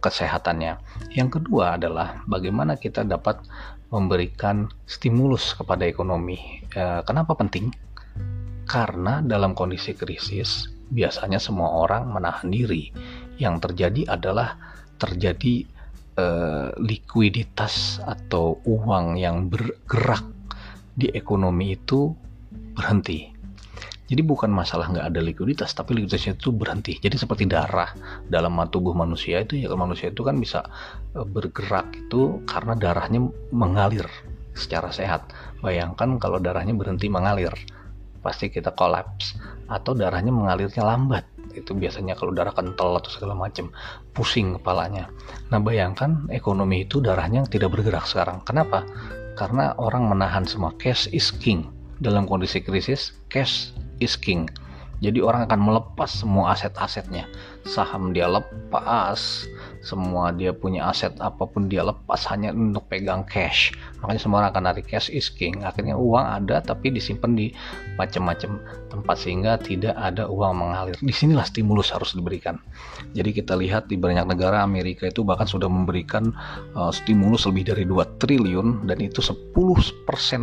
kesehatannya. 0.00 0.80
Yang 1.12 1.40
kedua 1.40 1.76
adalah 1.76 2.24
bagaimana 2.24 2.80
kita 2.80 3.04
dapat 3.04 3.44
memberikan 3.92 4.72
stimulus 4.88 5.52
kepada 5.52 5.84
ekonomi. 5.84 6.64
Uh, 6.72 7.04
kenapa 7.04 7.36
penting? 7.36 7.68
Karena 8.64 9.20
dalam 9.20 9.52
kondisi 9.52 9.92
krisis 9.92 10.72
biasanya 10.88 11.36
semua 11.36 11.68
orang 11.84 12.08
menahan 12.08 12.48
diri. 12.48 12.88
Yang 13.36 13.68
terjadi 13.68 14.16
adalah 14.16 14.56
terjadi 14.96 15.68
uh, 16.16 16.72
likuiditas 16.80 18.00
atau 18.00 18.56
uang 18.64 19.20
yang 19.20 19.52
bergerak 19.52 20.24
di 20.96 21.12
ekonomi 21.12 21.76
itu 21.76 22.14
berhenti 22.72 23.33
jadi 24.04 24.20
bukan 24.20 24.52
masalah 24.52 24.92
nggak 24.92 25.06
ada 25.16 25.20
likuiditas, 25.24 25.72
tapi 25.72 25.96
likuiditasnya 25.96 26.36
itu 26.36 26.52
berhenti. 26.52 27.00
Jadi 27.00 27.16
seperti 27.16 27.48
darah 27.48 27.88
dalam 28.28 28.52
tubuh 28.68 28.92
manusia 28.92 29.40
itu 29.40 29.56
ya 29.56 29.72
manusia 29.72 30.12
itu 30.12 30.20
kan 30.20 30.36
bisa 30.36 30.60
e, 31.16 31.24
bergerak 31.24 31.88
itu 31.96 32.44
karena 32.44 32.76
darahnya 32.76 33.24
mengalir 33.48 34.04
secara 34.52 34.92
sehat. 34.92 35.32
Bayangkan 35.64 36.20
kalau 36.20 36.36
darahnya 36.36 36.76
berhenti 36.76 37.08
mengalir, 37.08 37.56
pasti 38.20 38.52
kita 38.52 38.76
kolaps. 38.76 39.40
Atau 39.72 39.96
darahnya 39.96 40.28
mengalirnya 40.28 40.84
lambat, 40.84 41.24
itu 41.56 41.72
biasanya 41.72 42.12
kalau 42.12 42.36
darah 42.36 42.52
kental 42.52 43.00
atau 43.00 43.08
segala 43.08 43.32
macam 43.32 43.72
pusing 44.12 44.60
kepalanya. 44.60 45.08
Nah 45.48 45.64
bayangkan 45.64 46.28
ekonomi 46.28 46.84
itu 46.84 47.00
darahnya 47.00 47.48
tidak 47.48 47.72
bergerak 47.72 48.04
sekarang. 48.04 48.44
Kenapa? 48.44 48.84
Karena 49.40 49.72
orang 49.80 50.12
menahan 50.12 50.44
semua 50.44 50.76
cash 50.76 51.08
is 51.16 51.32
king 51.32 51.72
dalam 52.04 52.28
kondisi 52.28 52.60
krisis 52.60 53.16
cash 53.32 53.72
is 54.00 54.18
king. 54.18 54.50
Jadi 55.02 55.20
orang 55.20 55.44
akan 55.44 55.60
melepas 55.60 56.08
semua 56.08 56.54
aset-asetnya. 56.56 57.28
Saham 57.64 58.12
dia 58.12 58.28
lepas, 58.28 59.48
semua 59.80 60.32
dia 60.32 60.52
punya 60.52 60.88
aset 60.88 61.16
apa 61.20 61.48
pun 61.48 61.68
dia 61.68 61.80
lepas 61.80 62.24
hanya 62.28 62.52
untuk 62.52 62.84
pegang 62.92 63.24
cash. 63.24 63.72
Makanya 64.04 64.20
semua 64.20 64.36
orang 64.44 64.50
akan 64.52 64.64
narik 64.68 64.86
cash 64.88 65.08
is 65.08 65.32
king. 65.32 65.64
Akhirnya 65.64 65.96
uang 65.96 66.24
ada 66.44 66.60
tapi 66.60 66.92
disimpan 66.92 67.32
di 67.32 67.52
macam-macam 67.96 68.60
tempat 68.92 69.16
sehingga 69.16 69.56
tidak 69.60 69.96
ada 69.96 70.28
uang 70.28 70.60
mengalir. 70.60 70.96
Di 71.00 71.14
sinilah 71.14 71.48
stimulus 71.48 71.88
harus 71.92 72.12
diberikan. 72.12 72.60
Jadi 73.16 73.30
kita 73.32 73.56
lihat 73.56 73.88
di 73.88 73.96
banyak 73.96 74.28
negara 74.28 74.60
Amerika 74.60 75.08
itu 75.08 75.24
bahkan 75.24 75.48
sudah 75.48 75.68
memberikan 75.68 76.36
uh, 76.76 76.92
stimulus 76.92 77.48
lebih 77.48 77.72
dari 77.72 77.84
2 77.88 78.20
triliun 78.20 78.84
dan 78.88 78.98
itu 79.00 79.24
10% 79.24 79.56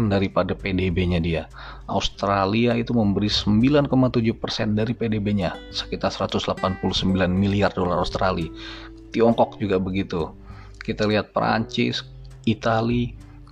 daripada 0.09 0.57
PDB-nya 0.57 1.19
dia. 1.21 1.45
Australia 1.91 2.73
itu 2.79 2.95
memberi 2.95 3.27
9,7% 3.27 4.79
dari 4.79 4.95
PDB-nya, 4.95 5.59
sekitar 5.75 6.09
189 6.09 7.10
miliar 7.13 7.71
dolar 7.73 7.99
Australia. 8.01 8.49
Tiongkok 9.11 9.59
juga 9.59 9.77
begitu. 9.77 10.31
Kita 10.81 11.05
lihat 11.05 11.35
Perancis, 11.35 12.01
Italia, 12.47 13.11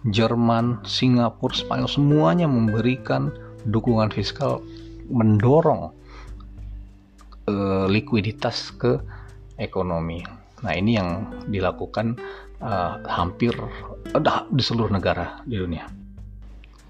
Jerman, 0.09 0.81
Singapura, 0.87 1.53
Spanyol 1.53 1.89
semuanya 1.91 2.47
memberikan 2.47 3.29
dukungan 3.67 4.09
fiskal 4.09 4.63
mendorong 5.11 5.91
uh, 7.51 7.85
likuiditas 7.91 8.71
ke 8.79 8.97
ekonomi. 9.59 10.23
Nah, 10.63 10.73
ini 10.75 10.95
yang 10.95 11.27
dilakukan 11.51 12.15
uh, 12.63 13.03
hampir 13.05 13.51
uh, 14.15 14.43
di 14.49 14.63
seluruh 14.63 14.91
negara 14.91 15.43
di 15.43 15.59
dunia 15.59 15.99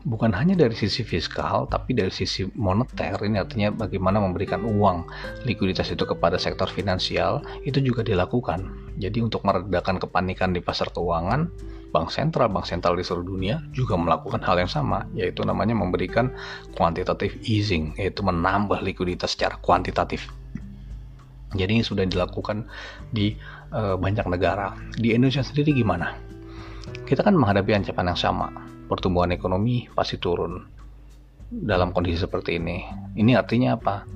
bukan 0.10 0.34
hanya 0.34 0.58
dari 0.58 0.74
sisi 0.74 1.06
fiskal 1.06 1.70
tapi 1.70 1.94
dari 1.94 2.10
sisi 2.10 2.50
moneter. 2.58 3.22
Ini 3.22 3.46
artinya 3.46 3.70
bagaimana 3.70 4.18
memberikan 4.18 4.66
uang 4.66 5.06
likuiditas 5.46 5.94
itu 5.94 6.02
kepada 6.04 6.42
sektor 6.42 6.66
finansial 6.66 7.46
itu 7.62 7.78
juga 7.78 8.02
dilakukan. 8.02 8.66
Jadi 8.98 9.22
untuk 9.22 9.46
meredakan 9.46 10.02
kepanikan 10.02 10.52
di 10.52 10.60
pasar 10.66 10.90
keuangan 10.90 11.46
bank 11.90 12.14
sentral 12.14 12.50
bank 12.54 12.70
sentral 12.70 12.94
di 12.94 13.02
seluruh 13.02 13.34
dunia 13.34 13.66
juga 13.74 13.98
melakukan 13.98 14.46
hal 14.46 14.62
yang 14.62 14.70
sama 14.70 15.10
yaitu 15.18 15.42
namanya 15.42 15.74
memberikan 15.74 16.30
quantitative 16.78 17.34
easing 17.46 17.94
yaitu 17.98 18.26
menambah 18.26 18.82
likuiditas 18.82 19.38
secara 19.38 19.62
kuantitatif. 19.62 20.26
Jadi 21.54 21.82
ini 21.82 21.86
sudah 21.86 22.06
dilakukan 22.06 22.70
di 23.10 23.34
uh, 23.74 23.98
banyak 23.98 24.26
negara. 24.30 24.78
Di 24.94 25.18
Indonesia 25.18 25.42
sendiri 25.42 25.74
gimana? 25.74 26.14
Kita 27.10 27.26
kan 27.26 27.34
menghadapi 27.34 27.74
ancaman 27.74 28.14
yang 28.14 28.20
sama 28.22 28.70
pertumbuhan 28.90 29.30
ekonomi 29.30 29.86
pasti 29.94 30.18
turun 30.18 30.66
dalam 31.50 31.94
kondisi 31.94 32.26
seperti 32.26 32.58
ini. 32.58 32.82
Ini 33.14 33.38
artinya 33.38 33.78
apa? 33.78 34.10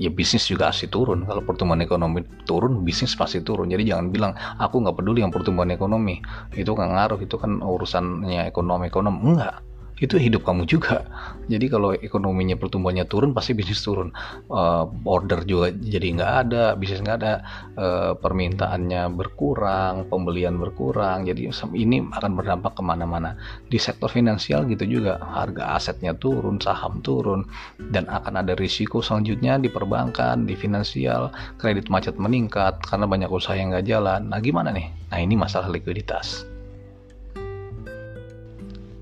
Ya 0.00 0.08
bisnis 0.10 0.48
juga 0.50 0.74
pasti 0.74 0.90
turun. 0.90 1.22
Kalau 1.28 1.46
pertumbuhan 1.46 1.78
ekonomi 1.84 2.26
turun, 2.42 2.82
bisnis 2.82 3.14
pasti 3.14 3.44
turun. 3.44 3.70
Jadi 3.70 3.86
jangan 3.86 4.10
bilang 4.10 4.32
aku 4.58 4.82
nggak 4.82 4.96
peduli 4.98 5.22
yang 5.22 5.30
pertumbuhan 5.30 5.70
ekonomi. 5.70 6.18
Itu 6.56 6.74
nggak 6.74 6.90
ngaruh. 6.90 7.20
Itu 7.22 7.36
kan 7.38 7.62
urusannya 7.62 8.48
ekonomi 8.48 8.90
ekonomi. 8.90 9.18
Enggak 9.22 9.69
itu 10.00 10.16
hidup 10.16 10.42
kamu 10.48 10.64
juga. 10.64 11.04
Jadi 11.46 11.66
kalau 11.68 11.92
ekonominya 11.92 12.56
pertumbuhannya 12.56 13.04
turun 13.04 13.36
pasti 13.36 13.52
bisnis 13.52 13.84
turun. 13.84 14.10
Uh, 14.48 14.88
order 15.04 15.44
juga 15.44 15.70
jadi 15.76 16.16
nggak 16.16 16.32
ada, 16.46 16.64
bisnis 16.74 17.04
nggak 17.04 17.18
ada, 17.20 17.34
uh, 17.76 18.12
permintaannya 18.16 19.12
berkurang, 19.12 20.08
pembelian 20.08 20.56
berkurang. 20.56 21.28
Jadi 21.28 21.52
ini 21.76 22.00
akan 22.16 22.32
berdampak 22.34 22.74
ke 22.74 22.82
mana-mana. 22.82 23.36
Di 23.68 23.76
sektor 23.76 24.08
finansial 24.08 24.64
gitu 24.72 24.88
juga 24.88 25.20
harga 25.20 25.76
asetnya 25.76 26.16
turun, 26.16 26.56
saham 26.58 27.04
turun, 27.04 27.44
dan 27.92 28.08
akan 28.08 28.40
ada 28.40 28.56
risiko 28.56 29.04
selanjutnya 29.04 29.60
di 29.60 29.68
perbankan, 29.68 30.48
di 30.48 30.56
finansial, 30.56 31.28
kredit 31.60 31.92
macet 31.92 32.16
meningkat 32.16 32.80
karena 32.88 33.04
banyak 33.04 33.28
usaha 33.28 33.52
yang 33.52 33.70
nggak 33.70 33.86
jalan. 33.86 34.32
Nah 34.32 34.40
gimana 34.40 34.72
nih? 34.72 34.88
Nah 35.12 35.18
ini 35.20 35.36
masalah 35.36 35.68
likuiditas. 35.68 36.49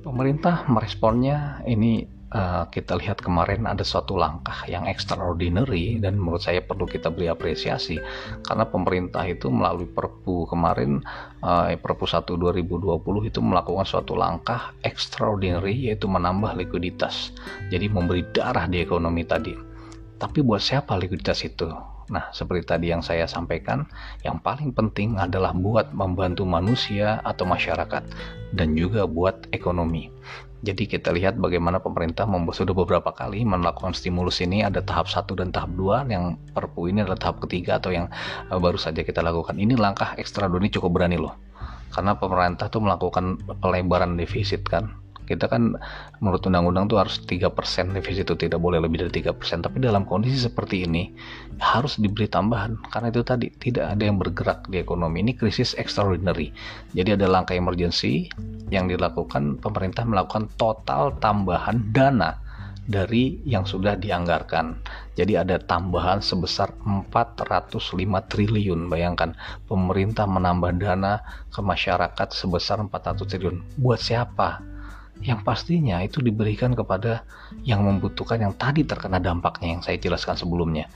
Pemerintah 0.08 0.64
meresponnya 0.72 1.60
ini 1.68 2.00
uh, 2.32 2.64
kita 2.72 2.96
lihat 2.96 3.20
kemarin 3.20 3.68
ada 3.68 3.84
suatu 3.84 4.16
langkah 4.16 4.64
yang 4.64 4.88
extraordinary 4.88 6.00
dan 6.00 6.16
menurut 6.16 6.40
saya 6.40 6.64
perlu 6.64 6.88
kita 6.88 7.12
beri 7.12 7.28
apresiasi 7.28 8.00
karena 8.40 8.64
pemerintah 8.64 9.28
itu 9.28 9.52
melalui 9.52 9.84
Perpu 9.84 10.48
kemarin 10.48 11.04
uh, 11.44 11.68
Perpu 11.76 12.08
1 12.08 12.24
2020 12.24 13.28
itu 13.28 13.40
melakukan 13.44 13.84
suatu 13.84 14.16
langkah 14.16 14.72
extraordinary 14.80 15.92
yaitu 15.92 16.08
menambah 16.08 16.56
likuiditas. 16.56 17.36
Jadi 17.68 17.92
memberi 17.92 18.24
darah 18.32 18.64
di 18.64 18.80
ekonomi 18.80 19.28
tadi. 19.28 19.52
Tapi 20.16 20.40
buat 20.40 20.64
siapa 20.64 20.96
likuiditas 20.96 21.44
itu? 21.44 21.68
Nah, 22.08 22.32
seperti 22.32 22.64
tadi 22.64 22.86
yang 22.88 23.04
saya 23.04 23.28
sampaikan, 23.28 23.84
yang 24.24 24.40
paling 24.40 24.72
penting 24.72 25.20
adalah 25.20 25.52
buat 25.52 25.92
membantu 25.92 26.48
manusia 26.48 27.20
atau 27.24 27.44
masyarakat 27.44 28.02
dan 28.56 28.68
juga 28.72 29.04
buat 29.04 29.48
ekonomi. 29.52 30.08
Jadi 30.58 30.90
kita 30.90 31.14
lihat 31.14 31.38
bagaimana 31.38 31.78
pemerintah 31.78 32.26
sudah 32.26 32.74
beberapa 32.74 33.14
kali 33.14 33.46
melakukan 33.46 33.94
stimulus 33.94 34.42
ini 34.42 34.66
ada 34.66 34.82
tahap 34.82 35.06
satu 35.06 35.38
dan 35.38 35.54
tahap 35.54 35.70
dua 35.78 36.02
yang 36.10 36.34
perpu 36.50 36.90
ini 36.90 37.06
adalah 37.06 37.14
tahap 37.14 37.38
ketiga 37.46 37.78
atau 37.78 37.94
yang 37.94 38.10
uh, 38.50 38.58
baru 38.58 38.74
saja 38.74 39.06
kita 39.06 39.22
lakukan. 39.22 39.54
Ini 39.54 39.78
langkah 39.78 40.18
ekstra 40.18 40.50
ini 40.50 40.66
cukup 40.66 40.98
berani 40.98 41.14
loh. 41.14 41.38
Karena 41.94 42.18
pemerintah 42.18 42.66
tuh 42.68 42.82
melakukan 42.82 43.38
pelebaran 43.62 44.18
defisit 44.18 44.66
kan 44.66 45.07
kita 45.28 45.44
kan 45.52 45.76
menurut 46.24 46.40
undang-undang 46.48 46.88
tuh 46.88 46.96
harus 46.96 47.20
3% 47.20 47.52
defisit 47.92 48.24
itu 48.24 48.48
tidak 48.48 48.56
boleh 48.56 48.80
lebih 48.80 49.04
dari 49.04 49.20
3% 49.20 49.36
tapi 49.60 49.84
dalam 49.84 50.08
kondisi 50.08 50.40
seperti 50.40 50.88
ini 50.88 51.12
harus 51.60 52.00
diberi 52.00 52.24
tambahan 52.32 52.80
karena 52.88 53.12
itu 53.12 53.20
tadi 53.20 53.52
tidak 53.60 53.92
ada 53.92 54.02
yang 54.08 54.16
bergerak 54.16 54.64
di 54.72 54.80
ekonomi 54.80 55.20
ini 55.20 55.36
krisis 55.36 55.76
extraordinary 55.76 56.48
jadi 56.96 57.20
ada 57.20 57.28
langkah 57.28 57.52
emergency 57.52 58.32
yang 58.72 58.88
dilakukan 58.88 59.60
pemerintah 59.60 60.08
melakukan 60.08 60.48
total 60.56 61.12
tambahan 61.20 61.84
dana 61.92 62.48
dari 62.88 63.44
yang 63.44 63.68
sudah 63.68 64.00
dianggarkan. 64.00 64.80
Jadi 65.12 65.36
ada 65.36 65.60
tambahan 65.60 66.24
sebesar 66.24 66.72
405 66.80 67.76
triliun. 68.32 68.88
Bayangkan 68.88 69.36
pemerintah 69.68 70.24
menambah 70.24 70.80
dana 70.80 71.20
ke 71.52 71.60
masyarakat 71.60 72.32
sebesar 72.32 72.80
400 72.80 73.28
triliun. 73.28 73.60
Buat 73.76 74.00
siapa? 74.00 74.64
Yang 75.18 75.40
pastinya 75.42 75.98
itu 75.98 76.22
diberikan 76.22 76.72
kepada 76.78 77.26
yang 77.66 77.82
membutuhkan 77.82 78.38
yang 78.38 78.54
tadi 78.54 78.86
terkena 78.86 79.18
dampaknya 79.18 79.78
yang 79.78 79.82
saya 79.82 79.98
jelaskan 79.98 80.38
sebelumnya. 80.38 80.86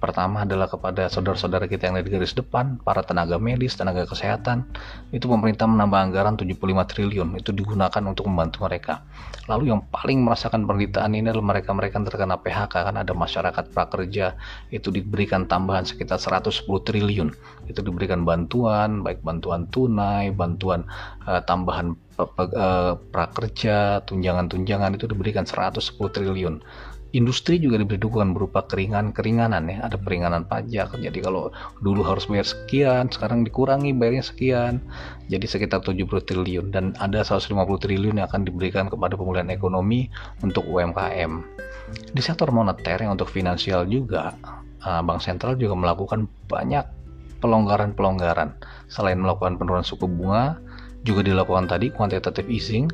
Pertama 0.00 0.48
adalah 0.48 0.64
kepada 0.64 1.12
saudara-saudara 1.12 1.68
kita 1.68 1.84
yang 1.84 2.00
ada 2.00 2.08
di 2.08 2.16
garis 2.16 2.32
depan, 2.32 2.80
para 2.80 3.04
tenaga 3.04 3.36
medis, 3.36 3.76
tenaga 3.76 4.08
kesehatan. 4.08 4.64
Itu 5.12 5.28
pemerintah 5.28 5.68
menambah 5.68 6.00
anggaran 6.08 6.40
75 6.40 6.56
triliun, 6.88 7.36
itu 7.36 7.52
digunakan 7.52 8.00
untuk 8.08 8.24
membantu 8.32 8.64
mereka. 8.64 9.04
Lalu 9.44 9.68
yang 9.68 9.84
paling 9.92 10.24
merasakan 10.24 10.64
penderitaan 10.64 11.12
ini 11.12 11.28
adalah 11.28 11.52
mereka-mereka 11.52 12.00
yang 12.00 12.08
terkena 12.08 12.40
PHK, 12.40 12.74
kan 12.80 12.96
ada 12.96 13.12
masyarakat 13.12 13.64
prakerja, 13.76 14.40
itu 14.72 14.88
diberikan 14.88 15.44
tambahan 15.44 15.84
sekitar 15.84 16.16
110 16.16 16.64
triliun. 16.64 17.36
Itu 17.68 17.84
diberikan 17.84 18.24
bantuan, 18.24 19.04
baik 19.04 19.20
bantuan 19.20 19.68
tunai, 19.68 20.32
bantuan 20.32 20.88
uh, 21.28 21.44
tambahan 21.44 21.92
uh, 22.16 22.96
prakerja, 22.96 24.00
tunjangan-tunjangan 24.08 24.96
itu 24.96 25.04
diberikan 25.04 25.44
110 25.44 25.92
triliun 26.08 26.64
industri 27.16 27.58
juga 27.58 27.80
diberi 27.80 27.98
dukungan 27.98 28.32
berupa 28.36 28.66
keringan-keringanan 28.66 29.66
ya. 29.66 29.86
Ada 29.86 29.96
peringanan 29.98 30.46
pajak. 30.46 30.94
Jadi 30.98 31.18
kalau 31.22 31.50
dulu 31.82 32.06
harus 32.06 32.26
bayar 32.30 32.46
sekian 32.46 33.10
sekarang 33.10 33.42
dikurangi 33.42 33.94
bayarnya 33.94 34.24
sekian. 34.24 34.82
Jadi 35.26 35.46
sekitar 35.46 35.82
70 35.82 36.06
triliun. 36.06 36.70
Dan 36.74 36.98
ada 36.98 37.22
150 37.22 37.54
triliun 37.80 38.18
yang 38.20 38.26
akan 38.30 38.46
diberikan 38.46 38.86
kepada 38.86 39.18
pemulihan 39.18 39.50
ekonomi 39.50 40.10
untuk 40.42 40.66
UMKM 40.66 41.60
di 41.90 42.22
sektor 42.22 42.50
moneter 42.54 43.02
yang 43.02 43.14
untuk 43.18 43.30
finansial 43.30 43.86
juga 43.86 44.34
eh, 44.82 45.02
Bank 45.02 45.20
Sentral 45.22 45.58
juga 45.58 45.74
melakukan 45.78 46.26
banyak 46.46 46.84
pelonggaran-pelonggaran. 47.40 48.52
Selain 48.92 49.16
melakukan 49.16 49.56
penurunan 49.56 49.86
suku 49.86 50.04
bunga 50.04 50.60
juga 51.00 51.24
dilakukan 51.24 51.64
tadi 51.64 51.88
quantitative 51.88 52.48
easing 52.52 52.92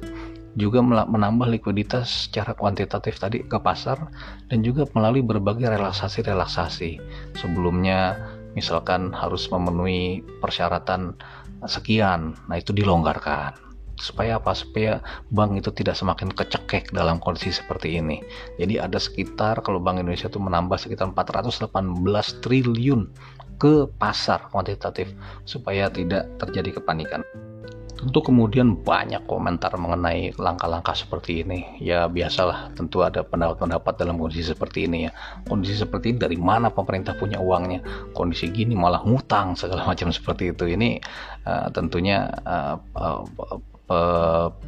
juga 0.56 0.80
menambah 0.82 1.52
likuiditas 1.52 2.28
secara 2.28 2.56
kuantitatif 2.56 3.20
tadi 3.20 3.44
ke 3.44 3.60
pasar 3.60 4.08
dan 4.48 4.64
juga 4.64 4.88
melalui 4.96 5.20
berbagai 5.20 5.68
relaksasi-relaksasi. 5.68 6.98
Sebelumnya 7.36 8.16
misalkan 8.56 9.12
harus 9.12 9.46
memenuhi 9.52 10.24
persyaratan 10.40 11.12
sekian, 11.68 12.32
nah 12.48 12.56
itu 12.56 12.72
dilonggarkan. 12.72 13.52
Supaya 13.96 14.36
apa? 14.36 14.52
Supaya 14.52 15.00
bank 15.32 15.56
itu 15.56 15.72
tidak 15.72 15.96
semakin 15.96 16.28
kecekek 16.28 16.92
dalam 16.92 17.16
kondisi 17.16 17.52
seperti 17.52 17.96
ini. 17.96 18.20
Jadi 18.60 18.76
ada 18.76 19.00
sekitar 19.00 19.64
kalau 19.64 19.80
Bank 19.80 20.04
Indonesia 20.04 20.28
itu 20.28 20.36
menambah 20.36 20.76
sekitar 20.76 21.16
418 21.16 21.72
triliun 22.44 23.08
ke 23.56 23.88
pasar 23.96 24.52
kuantitatif 24.52 25.16
supaya 25.48 25.88
tidak 25.88 26.28
terjadi 26.36 26.76
kepanikan. 26.76 27.24
Tentu 27.96 28.20
kemudian 28.20 28.76
banyak 28.76 29.24
komentar 29.24 29.72
mengenai 29.80 30.36
langkah-langkah 30.36 30.92
seperti 30.92 31.40
ini. 31.42 31.80
Ya 31.80 32.04
biasalah, 32.04 32.76
tentu 32.76 33.00
ada 33.00 33.24
pendapat-pendapat 33.24 33.94
dalam 33.96 34.20
kondisi 34.20 34.52
seperti 34.52 34.84
ini 34.84 35.08
ya. 35.08 35.12
Kondisi 35.48 35.80
seperti 35.80 36.12
ini 36.12 36.18
dari 36.20 36.36
mana 36.36 36.68
pemerintah 36.68 37.16
punya 37.16 37.40
uangnya? 37.40 37.80
Kondisi 38.12 38.52
gini 38.52 38.76
malah 38.76 39.00
ngutang 39.00 39.56
segala 39.56 39.84
macam 39.90 40.12
seperti 40.12 40.52
itu. 40.52 40.68
Ini 40.68 41.00
uh, 41.48 41.72
tentunya 41.72 42.28
uh, 42.44 42.76
uh, 42.94 43.24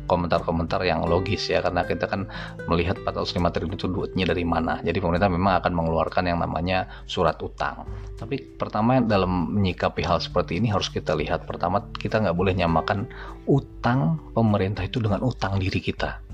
komentar-komentar 0.07 0.79
yang 0.87 1.03
logis 1.03 1.51
ya 1.51 1.59
karena 1.59 1.83
kita 1.83 2.07
kan 2.07 2.31
melihat 2.71 3.03
405 3.03 3.51
triliun 3.51 3.75
itu 3.75 3.91
duitnya 3.91 4.31
dari 4.31 4.47
mana. 4.47 4.79
Jadi 4.79 5.03
pemerintah 5.03 5.27
memang 5.27 5.59
akan 5.59 5.73
mengeluarkan 5.75 6.25
yang 6.31 6.39
namanya 6.39 6.87
surat 7.11 7.35
utang. 7.43 7.83
Tapi 8.15 8.39
pertama 8.59 9.03
dalam 9.03 9.59
menyikapi 9.59 10.07
hal 10.07 10.23
seperti 10.23 10.63
ini 10.63 10.71
harus 10.71 10.87
kita 10.87 11.19
lihat. 11.19 11.51
Pertama 11.51 11.83
kita 11.99 12.23
nggak 12.23 12.37
boleh 12.39 12.55
nyamakan 12.55 13.11
utang 13.51 14.23
pemerintah 14.39 14.87
itu 14.87 15.03
dengan 15.03 15.27
utang 15.27 15.59
diri 15.59 15.83
kita 15.83 16.28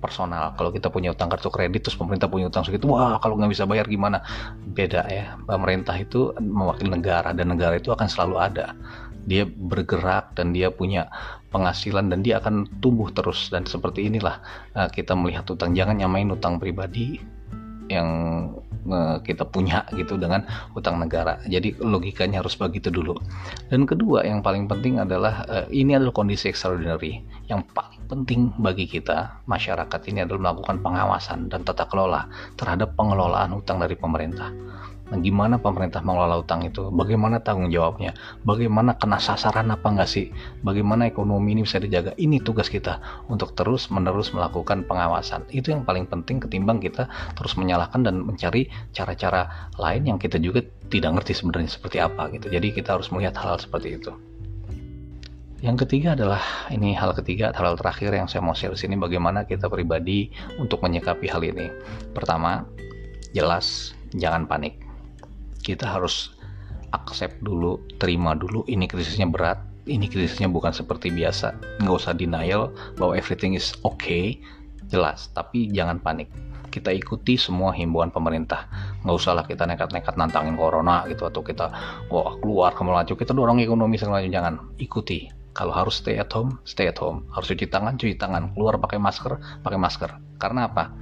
personal. 0.00 0.56
Kalau 0.56 0.72
kita 0.72 0.88
punya 0.88 1.12
utang 1.12 1.28
kartu 1.28 1.52
kredit 1.52 1.86
terus 1.86 1.94
pemerintah 2.00 2.26
punya 2.26 2.48
utang 2.48 2.64
segitu, 2.64 2.88
wah 2.88 3.20
kalau 3.20 3.36
nggak 3.36 3.52
bisa 3.52 3.68
bayar 3.68 3.84
gimana? 3.86 4.24
Beda 4.72 5.04
ya. 5.06 5.36
Pemerintah 5.44 5.94
itu 6.00 6.32
mewakili 6.40 6.90
negara 6.90 7.36
dan 7.36 7.52
negara 7.52 7.76
itu 7.76 7.92
akan 7.92 8.08
selalu 8.08 8.36
ada 8.40 8.72
dia 9.28 9.44
bergerak 9.44 10.32
dan 10.36 10.56
dia 10.56 10.72
punya 10.72 11.10
penghasilan 11.52 12.08
dan 12.08 12.24
dia 12.24 12.40
akan 12.40 12.64
tumbuh 12.80 13.10
terus 13.12 13.52
dan 13.52 13.66
seperti 13.68 14.08
inilah 14.08 14.40
uh, 14.78 14.88
kita 14.88 15.12
melihat 15.12 15.44
utang 15.50 15.76
jangan 15.76 15.98
nyamain 15.98 16.30
utang 16.30 16.56
pribadi 16.56 17.20
yang 17.90 18.08
uh, 18.86 19.18
kita 19.20 19.42
punya 19.44 19.82
gitu 19.98 20.14
dengan 20.14 20.46
utang 20.78 21.02
negara 21.02 21.42
jadi 21.50 21.74
logikanya 21.82 22.40
harus 22.40 22.54
begitu 22.54 22.88
dulu 22.88 23.18
dan 23.68 23.84
kedua 23.84 24.22
yang 24.24 24.40
paling 24.40 24.70
penting 24.70 25.02
adalah 25.02 25.42
uh, 25.50 25.66
ini 25.74 25.98
adalah 25.98 26.14
kondisi 26.14 26.48
extraordinary 26.48 27.26
yang 27.50 27.66
paling 27.74 27.99
penting 28.10 28.50
bagi 28.58 28.90
kita 28.90 29.46
masyarakat 29.46 30.00
ini 30.10 30.26
adalah 30.26 30.50
melakukan 30.50 30.82
pengawasan 30.82 31.46
dan 31.46 31.62
tata 31.62 31.86
kelola 31.86 32.26
terhadap 32.58 32.98
pengelolaan 32.98 33.54
utang 33.54 33.78
dari 33.78 33.94
pemerintah 33.94 34.50
Nah, 35.10 35.18
gimana 35.18 35.58
pemerintah 35.58 35.98
mengelola 36.06 36.38
utang 36.38 36.62
itu? 36.62 36.86
Bagaimana 36.94 37.42
tanggung 37.42 37.66
jawabnya? 37.66 38.14
Bagaimana 38.46 38.94
kena 38.94 39.18
sasaran 39.18 39.66
apa 39.74 39.90
enggak 39.90 40.06
sih? 40.06 40.30
Bagaimana 40.62 41.10
ekonomi 41.10 41.58
ini 41.58 41.66
bisa 41.66 41.82
dijaga? 41.82 42.14
Ini 42.14 42.38
tugas 42.46 42.70
kita 42.70 43.26
untuk 43.26 43.58
terus 43.58 43.90
menerus 43.90 44.30
melakukan 44.30 44.86
pengawasan. 44.86 45.50
Itu 45.50 45.74
yang 45.74 45.82
paling 45.82 46.06
penting 46.06 46.38
ketimbang 46.38 46.78
kita 46.78 47.10
terus 47.34 47.58
menyalahkan 47.58 48.06
dan 48.06 48.22
mencari 48.22 48.70
cara-cara 48.94 49.74
lain 49.82 50.14
yang 50.14 50.18
kita 50.22 50.38
juga 50.38 50.62
tidak 50.86 51.18
ngerti 51.18 51.42
sebenarnya 51.42 51.70
seperti 51.74 51.98
apa 51.98 52.30
gitu. 52.30 52.46
Jadi 52.46 52.70
kita 52.70 52.94
harus 52.94 53.10
melihat 53.10 53.34
hal-hal 53.34 53.58
seperti 53.58 53.98
itu. 53.98 54.14
Yang 55.60 55.84
ketiga 55.84 56.16
adalah 56.16 56.40
ini 56.72 56.96
hal 56.96 57.12
ketiga, 57.12 57.52
hal 57.52 57.76
terakhir 57.76 58.16
yang 58.16 58.24
saya 58.24 58.40
mau 58.40 58.56
share 58.56 58.72
sini 58.72 58.96
bagaimana 58.96 59.44
kita 59.44 59.68
pribadi 59.68 60.32
untuk 60.56 60.80
menyikapi 60.80 61.28
hal 61.28 61.44
ini. 61.44 61.68
Pertama, 62.16 62.64
jelas 63.36 63.92
jangan 64.16 64.48
panik 64.48 64.80
kita 65.60 65.84
harus 65.86 66.32
accept 66.90 67.38
dulu, 67.44 67.78
terima 68.00 68.34
dulu 68.34 68.66
ini 68.66 68.88
krisisnya 68.88 69.28
berat, 69.28 69.60
ini 69.86 70.10
krisisnya 70.10 70.50
bukan 70.50 70.74
seperti 70.74 71.12
biasa. 71.12 71.54
Nggak 71.84 71.94
usah 71.94 72.12
denial 72.16 72.72
bahwa 72.98 73.14
everything 73.14 73.54
is 73.54 73.76
okay, 73.86 74.40
jelas, 74.90 75.30
tapi 75.36 75.70
jangan 75.70 76.00
panik. 76.02 76.26
Kita 76.70 76.94
ikuti 76.94 77.34
semua 77.34 77.74
himbauan 77.74 78.14
pemerintah. 78.14 78.66
Nggak 79.02 79.16
usah 79.18 79.32
lah 79.34 79.44
kita 79.46 79.66
nekat-nekat 79.66 80.14
nantangin 80.14 80.54
corona 80.54 81.02
gitu 81.10 81.26
atau 81.26 81.42
kita 81.42 81.66
wah 82.10 82.34
keluar 82.38 82.74
ke 82.74 82.82
melaju, 82.82 83.12
kita 83.14 83.34
dorong 83.34 83.62
ekonomi 83.62 83.98
segala. 83.98 84.22
Jangan 84.22 84.78
ikuti. 84.78 85.39
Kalau 85.50 85.74
harus 85.74 85.98
stay 85.98 86.16
at 86.16 86.30
home, 86.30 86.62
stay 86.62 86.86
at 86.86 86.98
home. 87.02 87.26
Harus 87.34 87.50
cuci 87.50 87.66
tangan, 87.66 87.98
cuci 87.98 88.14
tangan. 88.14 88.54
Keluar 88.54 88.78
pakai 88.78 89.02
masker, 89.02 89.62
pakai 89.66 89.78
masker. 89.78 90.10
Karena 90.38 90.70
apa? 90.70 90.94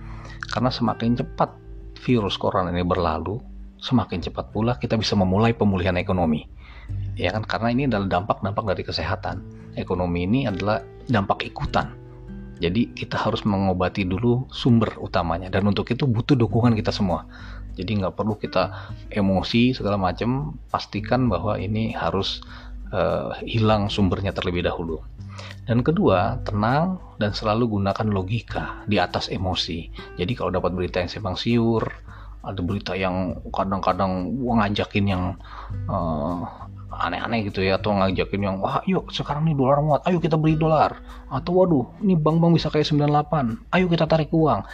Karena 0.49 0.73
semakin 0.73 1.21
cepat 1.21 1.53
virus 2.01 2.41
corona 2.41 2.73
ini 2.73 2.87
berlalu, 2.87 3.37
semakin 3.79 4.25
cepat 4.25 4.51
pula 4.51 4.81
kita 4.81 4.97
bisa 4.97 5.15
memulai 5.15 5.53
pemulihan 5.53 5.95
ekonomi. 6.01 6.49
Ya 7.19 7.35
kan 7.35 7.45
karena 7.45 7.69
ini 7.75 7.83
adalah 7.91 8.09
dampak-dampak 8.09 8.65
dari 8.75 8.83
kesehatan. 8.87 9.37
Ekonomi 9.77 10.25
ini 10.25 10.41
adalah 10.49 10.81
dampak 11.11 11.45
ikutan. 11.45 11.93
Jadi 12.59 12.91
kita 12.91 13.15
harus 13.15 13.47
mengobati 13.47 14.03
dulu 14.03 14.51
sumber 14.51 14.91
utamanya 14.99 15.47
dan 15.47 15.71
untuk 15.71 15.87
itu 15.95 16.11
butuh 16.11 16.35
dukungan 16.35 16.75
kita 16.75 16.91
semua. 16.91 17.23
Jadi 17.79 18.03
nggak 18.03 18.19
perlu 18.19 18.35
kita 18.35 18.91
emosi 19.15 19.71
segala 19.71 19.95
macam, 19.95 20.59
pastikan 20.67 21.31
bahwa 21.31 21.55
ini 21.55 21.95
harus 21.95 22.43
uh, 22.93 23.35
hilang 23.45 23.89
sumbernya 23.93 24.33
terlebih 24.35 24.65
dahulu. 24.65 25.01
Dan 25.69 25.85
kedua, 25.85 26.41
tenang 26.43 26.99
dan 27.21 27.37
selalu 27.37 27.79
gunakan 27.79 28.09
logika 28.09 28.83
di 28.89 28.97
atas 28.97 29.29
emosi. 29.29 29.93
Jadi 30.17 30.33
kalau 30.33 30.51
dapat 30.51 30.73
berita 30.73 30.99
yang 31.05 31.13
simpang 31.13 31.37
siur, 31.37 31.85
ada 32.43 32.61
berita 32.65 32.97
yang 32.97 33.37
kadang-kadang 33.53 34.33
ngajakin 34.41 35.05
yang 35.05 35.25
uh, 35.91 36.49
aneh-aneh 36.99 37.47
gitu 37.47 37.63
ya 37.63 37.77
atau 37.79 37.95
ngajakin 37.95 38.41
yang 38.43 38.57
wah 38.59 38.83
yuk 38.89 39.13
sekarang 39.13 39.47
nih 39.47 39.55
dolar 39.55 39.79
muat 39.85 40.03
ayo 40.09 40.19
kita 40.19 40.35
beli 40.35 40.59
dolar 40.59 40.99
atau 41.31 41.53
waduh 41.55 41.87
ini 42.03 42.19
bank-bank 42.19 42.59
bisa 42.59 42.73
kayak 42.73 42.89
98 42.91 43.71
ayo 43.77 43.87
kita 43.87 44.05
tarik 44.09 44.33
uang 44.35 44.67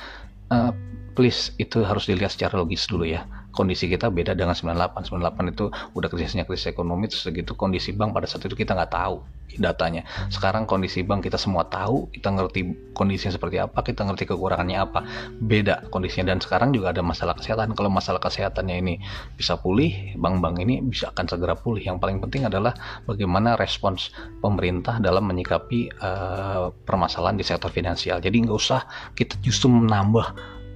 uh, 0.55 0.71
please 1.13 1.53
itu 1.61 1.85
harus 1.85 2.09
dilihat 2.09 2.33
secara 2.33 2.57
logis 2.57 2.87
dulu 2.89 3.05
ya 3.05 3.29
kondisi 3.55 3.87
kita 3.87 4.11
beda 4.11 4.35
dengan 4.35 4.59
98 4.59 5.09
98 5.15 5.55
itu 5.55 5.71
udah 5.95 6.09
krisisnya 6.11 6.45
krisis 6.45 6.75
ekonomi 6.75 7.07
terus 7.07 7.23
segitu 7.23 7.55
kondisi 7.55 7.95
bank 7.95 8.13
pada 8.13 8.27
saat 8.27 8.43
itu 8.45 8.59
kita 8.59 8.75
nggak 8.75 8.93
tahu 8.93 9.23
datanya. 9.59 10.03
Sekarang 10.31 10.67
kondisi 10.67 11.07
bank 11.07 11.27
kita 11.27 11.39
semua 11.39 11.67
tahu 11.69 12.11
kita 12.11 12.33
ngerti 12.35 12.75
kondisinya 12.95 13.35
seperti 13.35 13.63
apa 13.63 13.83
kita 13.83 14.07
ngerti 14.07 14.27
kekurangannya 14.31 14.79
apa. 14.79 15.01
Beda 15.39 15.85
kondisinya. 15.91 16.35
Dan 16.35 16.43
sekarang 16.43 16.75
juga 16.75 16.95
ada 16.95 17.03
masalah 17.05 17.37
kesehatan. 17.39 17.75
Kalau 17.77 17.91
masalah 17.91 18.19
kesehatannya 18.23 18.77
ini 18.81 18.95
bisa 19.39 19.59
pulih 19.59 20.15
bank-bank 20.19 20.63
ini 20.63 20.83
bisa 20.83 21.11
akan 21.15 21.27
segera 21.31 21.55
pulih. 21.55 21.85
Yang 21.85 21.99
paling 22.03 22.19
penting 22.23 22.43
adalah 22.49 22.75
bagaimana 23.07 23.55
respons 23.59 24.11
pemerintah 24.41 24.99
dalam 24.99 25.27
menyikapi 25.29 25.93
uh, 26.03 26.71
permasalahan 26.87 27.39
di 27.39 27.45
sektor 27.47 27.71
finansial. 27.71 28.19
Jadi 28.19 28.47
nggak 28.47 28.57
usah 28.57 28.87
kita 29.15 29.39
justru 29.43 29.71
menambah 29.71 30.35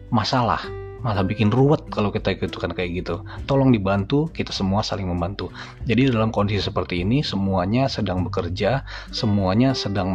masalah 0.09 0.88
malah 1.03 1.23
bikin 1.23 1.51
ruwet 1.53 1.87
kalau 1.91 2.11
kita 2.11 2.35
ikutkan 2.35 2.75
kayak 2.75 3.05
gitu. 3.05 3.23
Tolong 3.47 3.71
dibantu, 3.71 4.31
kita 4.35 4.51
semua 4.51 4.83
saling 4.83 5.07
membantu. 5.07 5.51
Jadi 5.87 6.11
dalam 6.11 6.35
kondisi 6.35 6.65
seperti 6.65 7.03
ini 7.07 7.23
semuanya 7.23 7.87
sedang 7.87 8.27
bekerja, 8.27 8.83
semuanya 9.15 9.75
sedang 9.75 10.11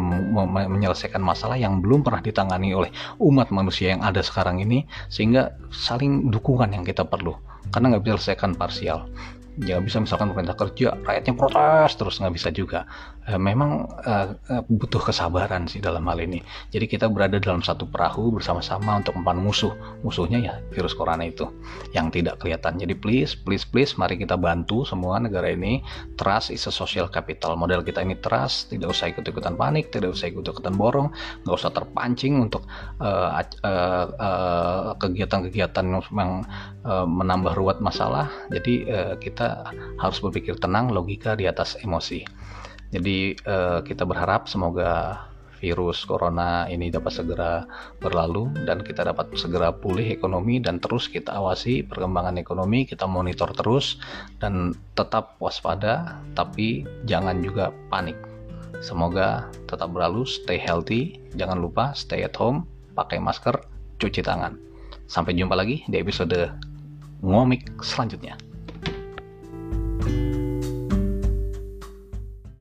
menyelesaikan 0.49 1.23
masalah 1.23 1.55
yang 1.55 1.79
belum 1.79 2.03
pernah 2.03 2.19
ditangani 2.19 2.75
oleh 2.75 2.91
umat 3.19 3.49
manusia 3.53 3.95
yang 3.95 4.01
ada 4.03 4.19
sekarang 4.19 4.59
ini 4.59 4.83
sehingga 5.07 5.55
saling 5.71 6.29
dukungan 6.31 6.71
yang 6.73 6.83
kita 6.83 7.07
perlu 7.07 7.35
karena 7.71 7.95
nggak 7.95 8.03
bisa 8.03 8.13
selesaikan 8.19 8.51
parsial 8.57 9.07
ya 9.61 9.77
bisa 9.77 10.01
misalkan 10.01 10.33
pemerintah 10.33 10.57
kerja 10.57 10.97
rakyatnya 11.05 11.33
protes 11.37 11.93
terus 11.93 12.17
nggak 12.17 12.33
bisa 12.33 12.49
juga 12.49 12.89
e, 13.27 13.33
memang 13.39 13.87
e, 14.03 14.13
butuh 14.67 14.99
kesabaran 14.99 15.67
sih 15.69 15.79
dalam 15.79 16.03
hal 16.09 16.19
ini. 16.19 16.43
Jadi 16.69 16.85
kita 16.87 17.07
berada 17.07 17.39
dalam 17.39 17.63
satu 17.63 17.87
perahu 17.87 18.35
bersama-sama 18.35 18.99
untuk 18.99 19.15
mempan 19.19 19.39
musuh. 19.39 19.73
Musuhnya 20.03 20.39
ya 20.39 20.53
virus 20.71 20.93
corona 20.93 21.23
itu 21.27 21.47
yang 21.95 22.11
tidak 22.11 22.39
kelihatan. 22.43 22.79
Jadi 22.79 22.93
please 22.97 23.35
please 23.35 23.63
please 23.63 23.95
mari 23.95 24.19
kita 24.19 24.35
bantu 24.35 24.83
semua 24.83 25.19
negara 25.19 25.51
ini. 25.51 25.83
Trust 26.19 26.51
is 26.51 26.65
a 26.67 26.73
social 26.73 27.07
capital. 27.07 27.55
Model 27.55 27.83
kita 27.83 28.03
ini 28.03 28.19
trust 28.19 28.71
tidak 28.71 28.93
usah 28.93 29.11
ikut-ikutan 29.11 29.55
panik 29.55 29.93
tidak 29.93 30.15
usah 30.15 30.29
ikut-ikutan 30.31 30.73
borong 30.73 31.13
nggak 31.43 31.55
usah 31.55 31.71
terpancing 31.71 32.39
untuk 32.41 32.65
kegiatan-kegiatan 34.99 35.85
uh, 35.87 35.93
uh, 35.97 36.01
uh, 36.01 36.17
yang 36.23 36.31
uh, 36.83 37.05
menambah 37.07 37.53
ruwet 37.55 37.79
masalah. 37.79 38.31
Jadi 38.49 38.85
kita 39.19 39.69
harus 39.99 40.17
berpikir 40.19 40.57
tenang, 40.57 40.89
logika 40.91 41.37
di 41.37 41.45
atas 41.45 41.77
emosi. 41.79 42.25
Jadi 42.93 43.33
uh, 43.49 43.81
kita 43.81 44.05
berharap 44.05 44.45
semoga 44.45 45.25
virus 45.57 46.03
corona 46.03 46.67
ini 46.67 46.91
dapat 46.91 47.23
segera 47.23 47.63
berlalu 48.03 48.51
dan 48.67 48.83
kita 48.83 49.07
dapat 49.07 49.31
segera 49.39 49.71
pulih 49.71 50.11
ekonomi 50.11 50.59
dan 50.59 50.77
terus 50.77 51.07
kita 51.07 51.33
awasi 51.33 51.81
perkembangan 51.81 52.35
ekonomi, 52.35 52.83
kita 52.83 53.07
monitor 53.07 53.49
terus 53.55 53.97
dan 54.43 54.75
tetap 54.93 55.39
waspada 55.41 56.19
tapi 56.37 56.85
jangan 57.09 57.39
juga 57.41 57.71
panik. 57.87 58.19
Semoga 58.83 59.47
tetap 59.71 59.95
berlalu, 59.95 60.27
stay 60.27 60.59
healthy, 60.59 61.17
jangan 61.39 61.63
lupa 61.63 61.95
stay 61.95 62.21
at 62.27 62.35
home, 62.35 62.67
pakai 62.99 63.17
masker, 63.23 63.55
cuci 64.03 64.19
tangan. 64.19 64.59
Sampai 65.07 65.33
jumpa 65.39 65.55
lagi 65.55 65.87
di 65.87 65.95
episode 65.97 66.51
ngomik 67.23 67.71
selanjutnya. 67.79 68.35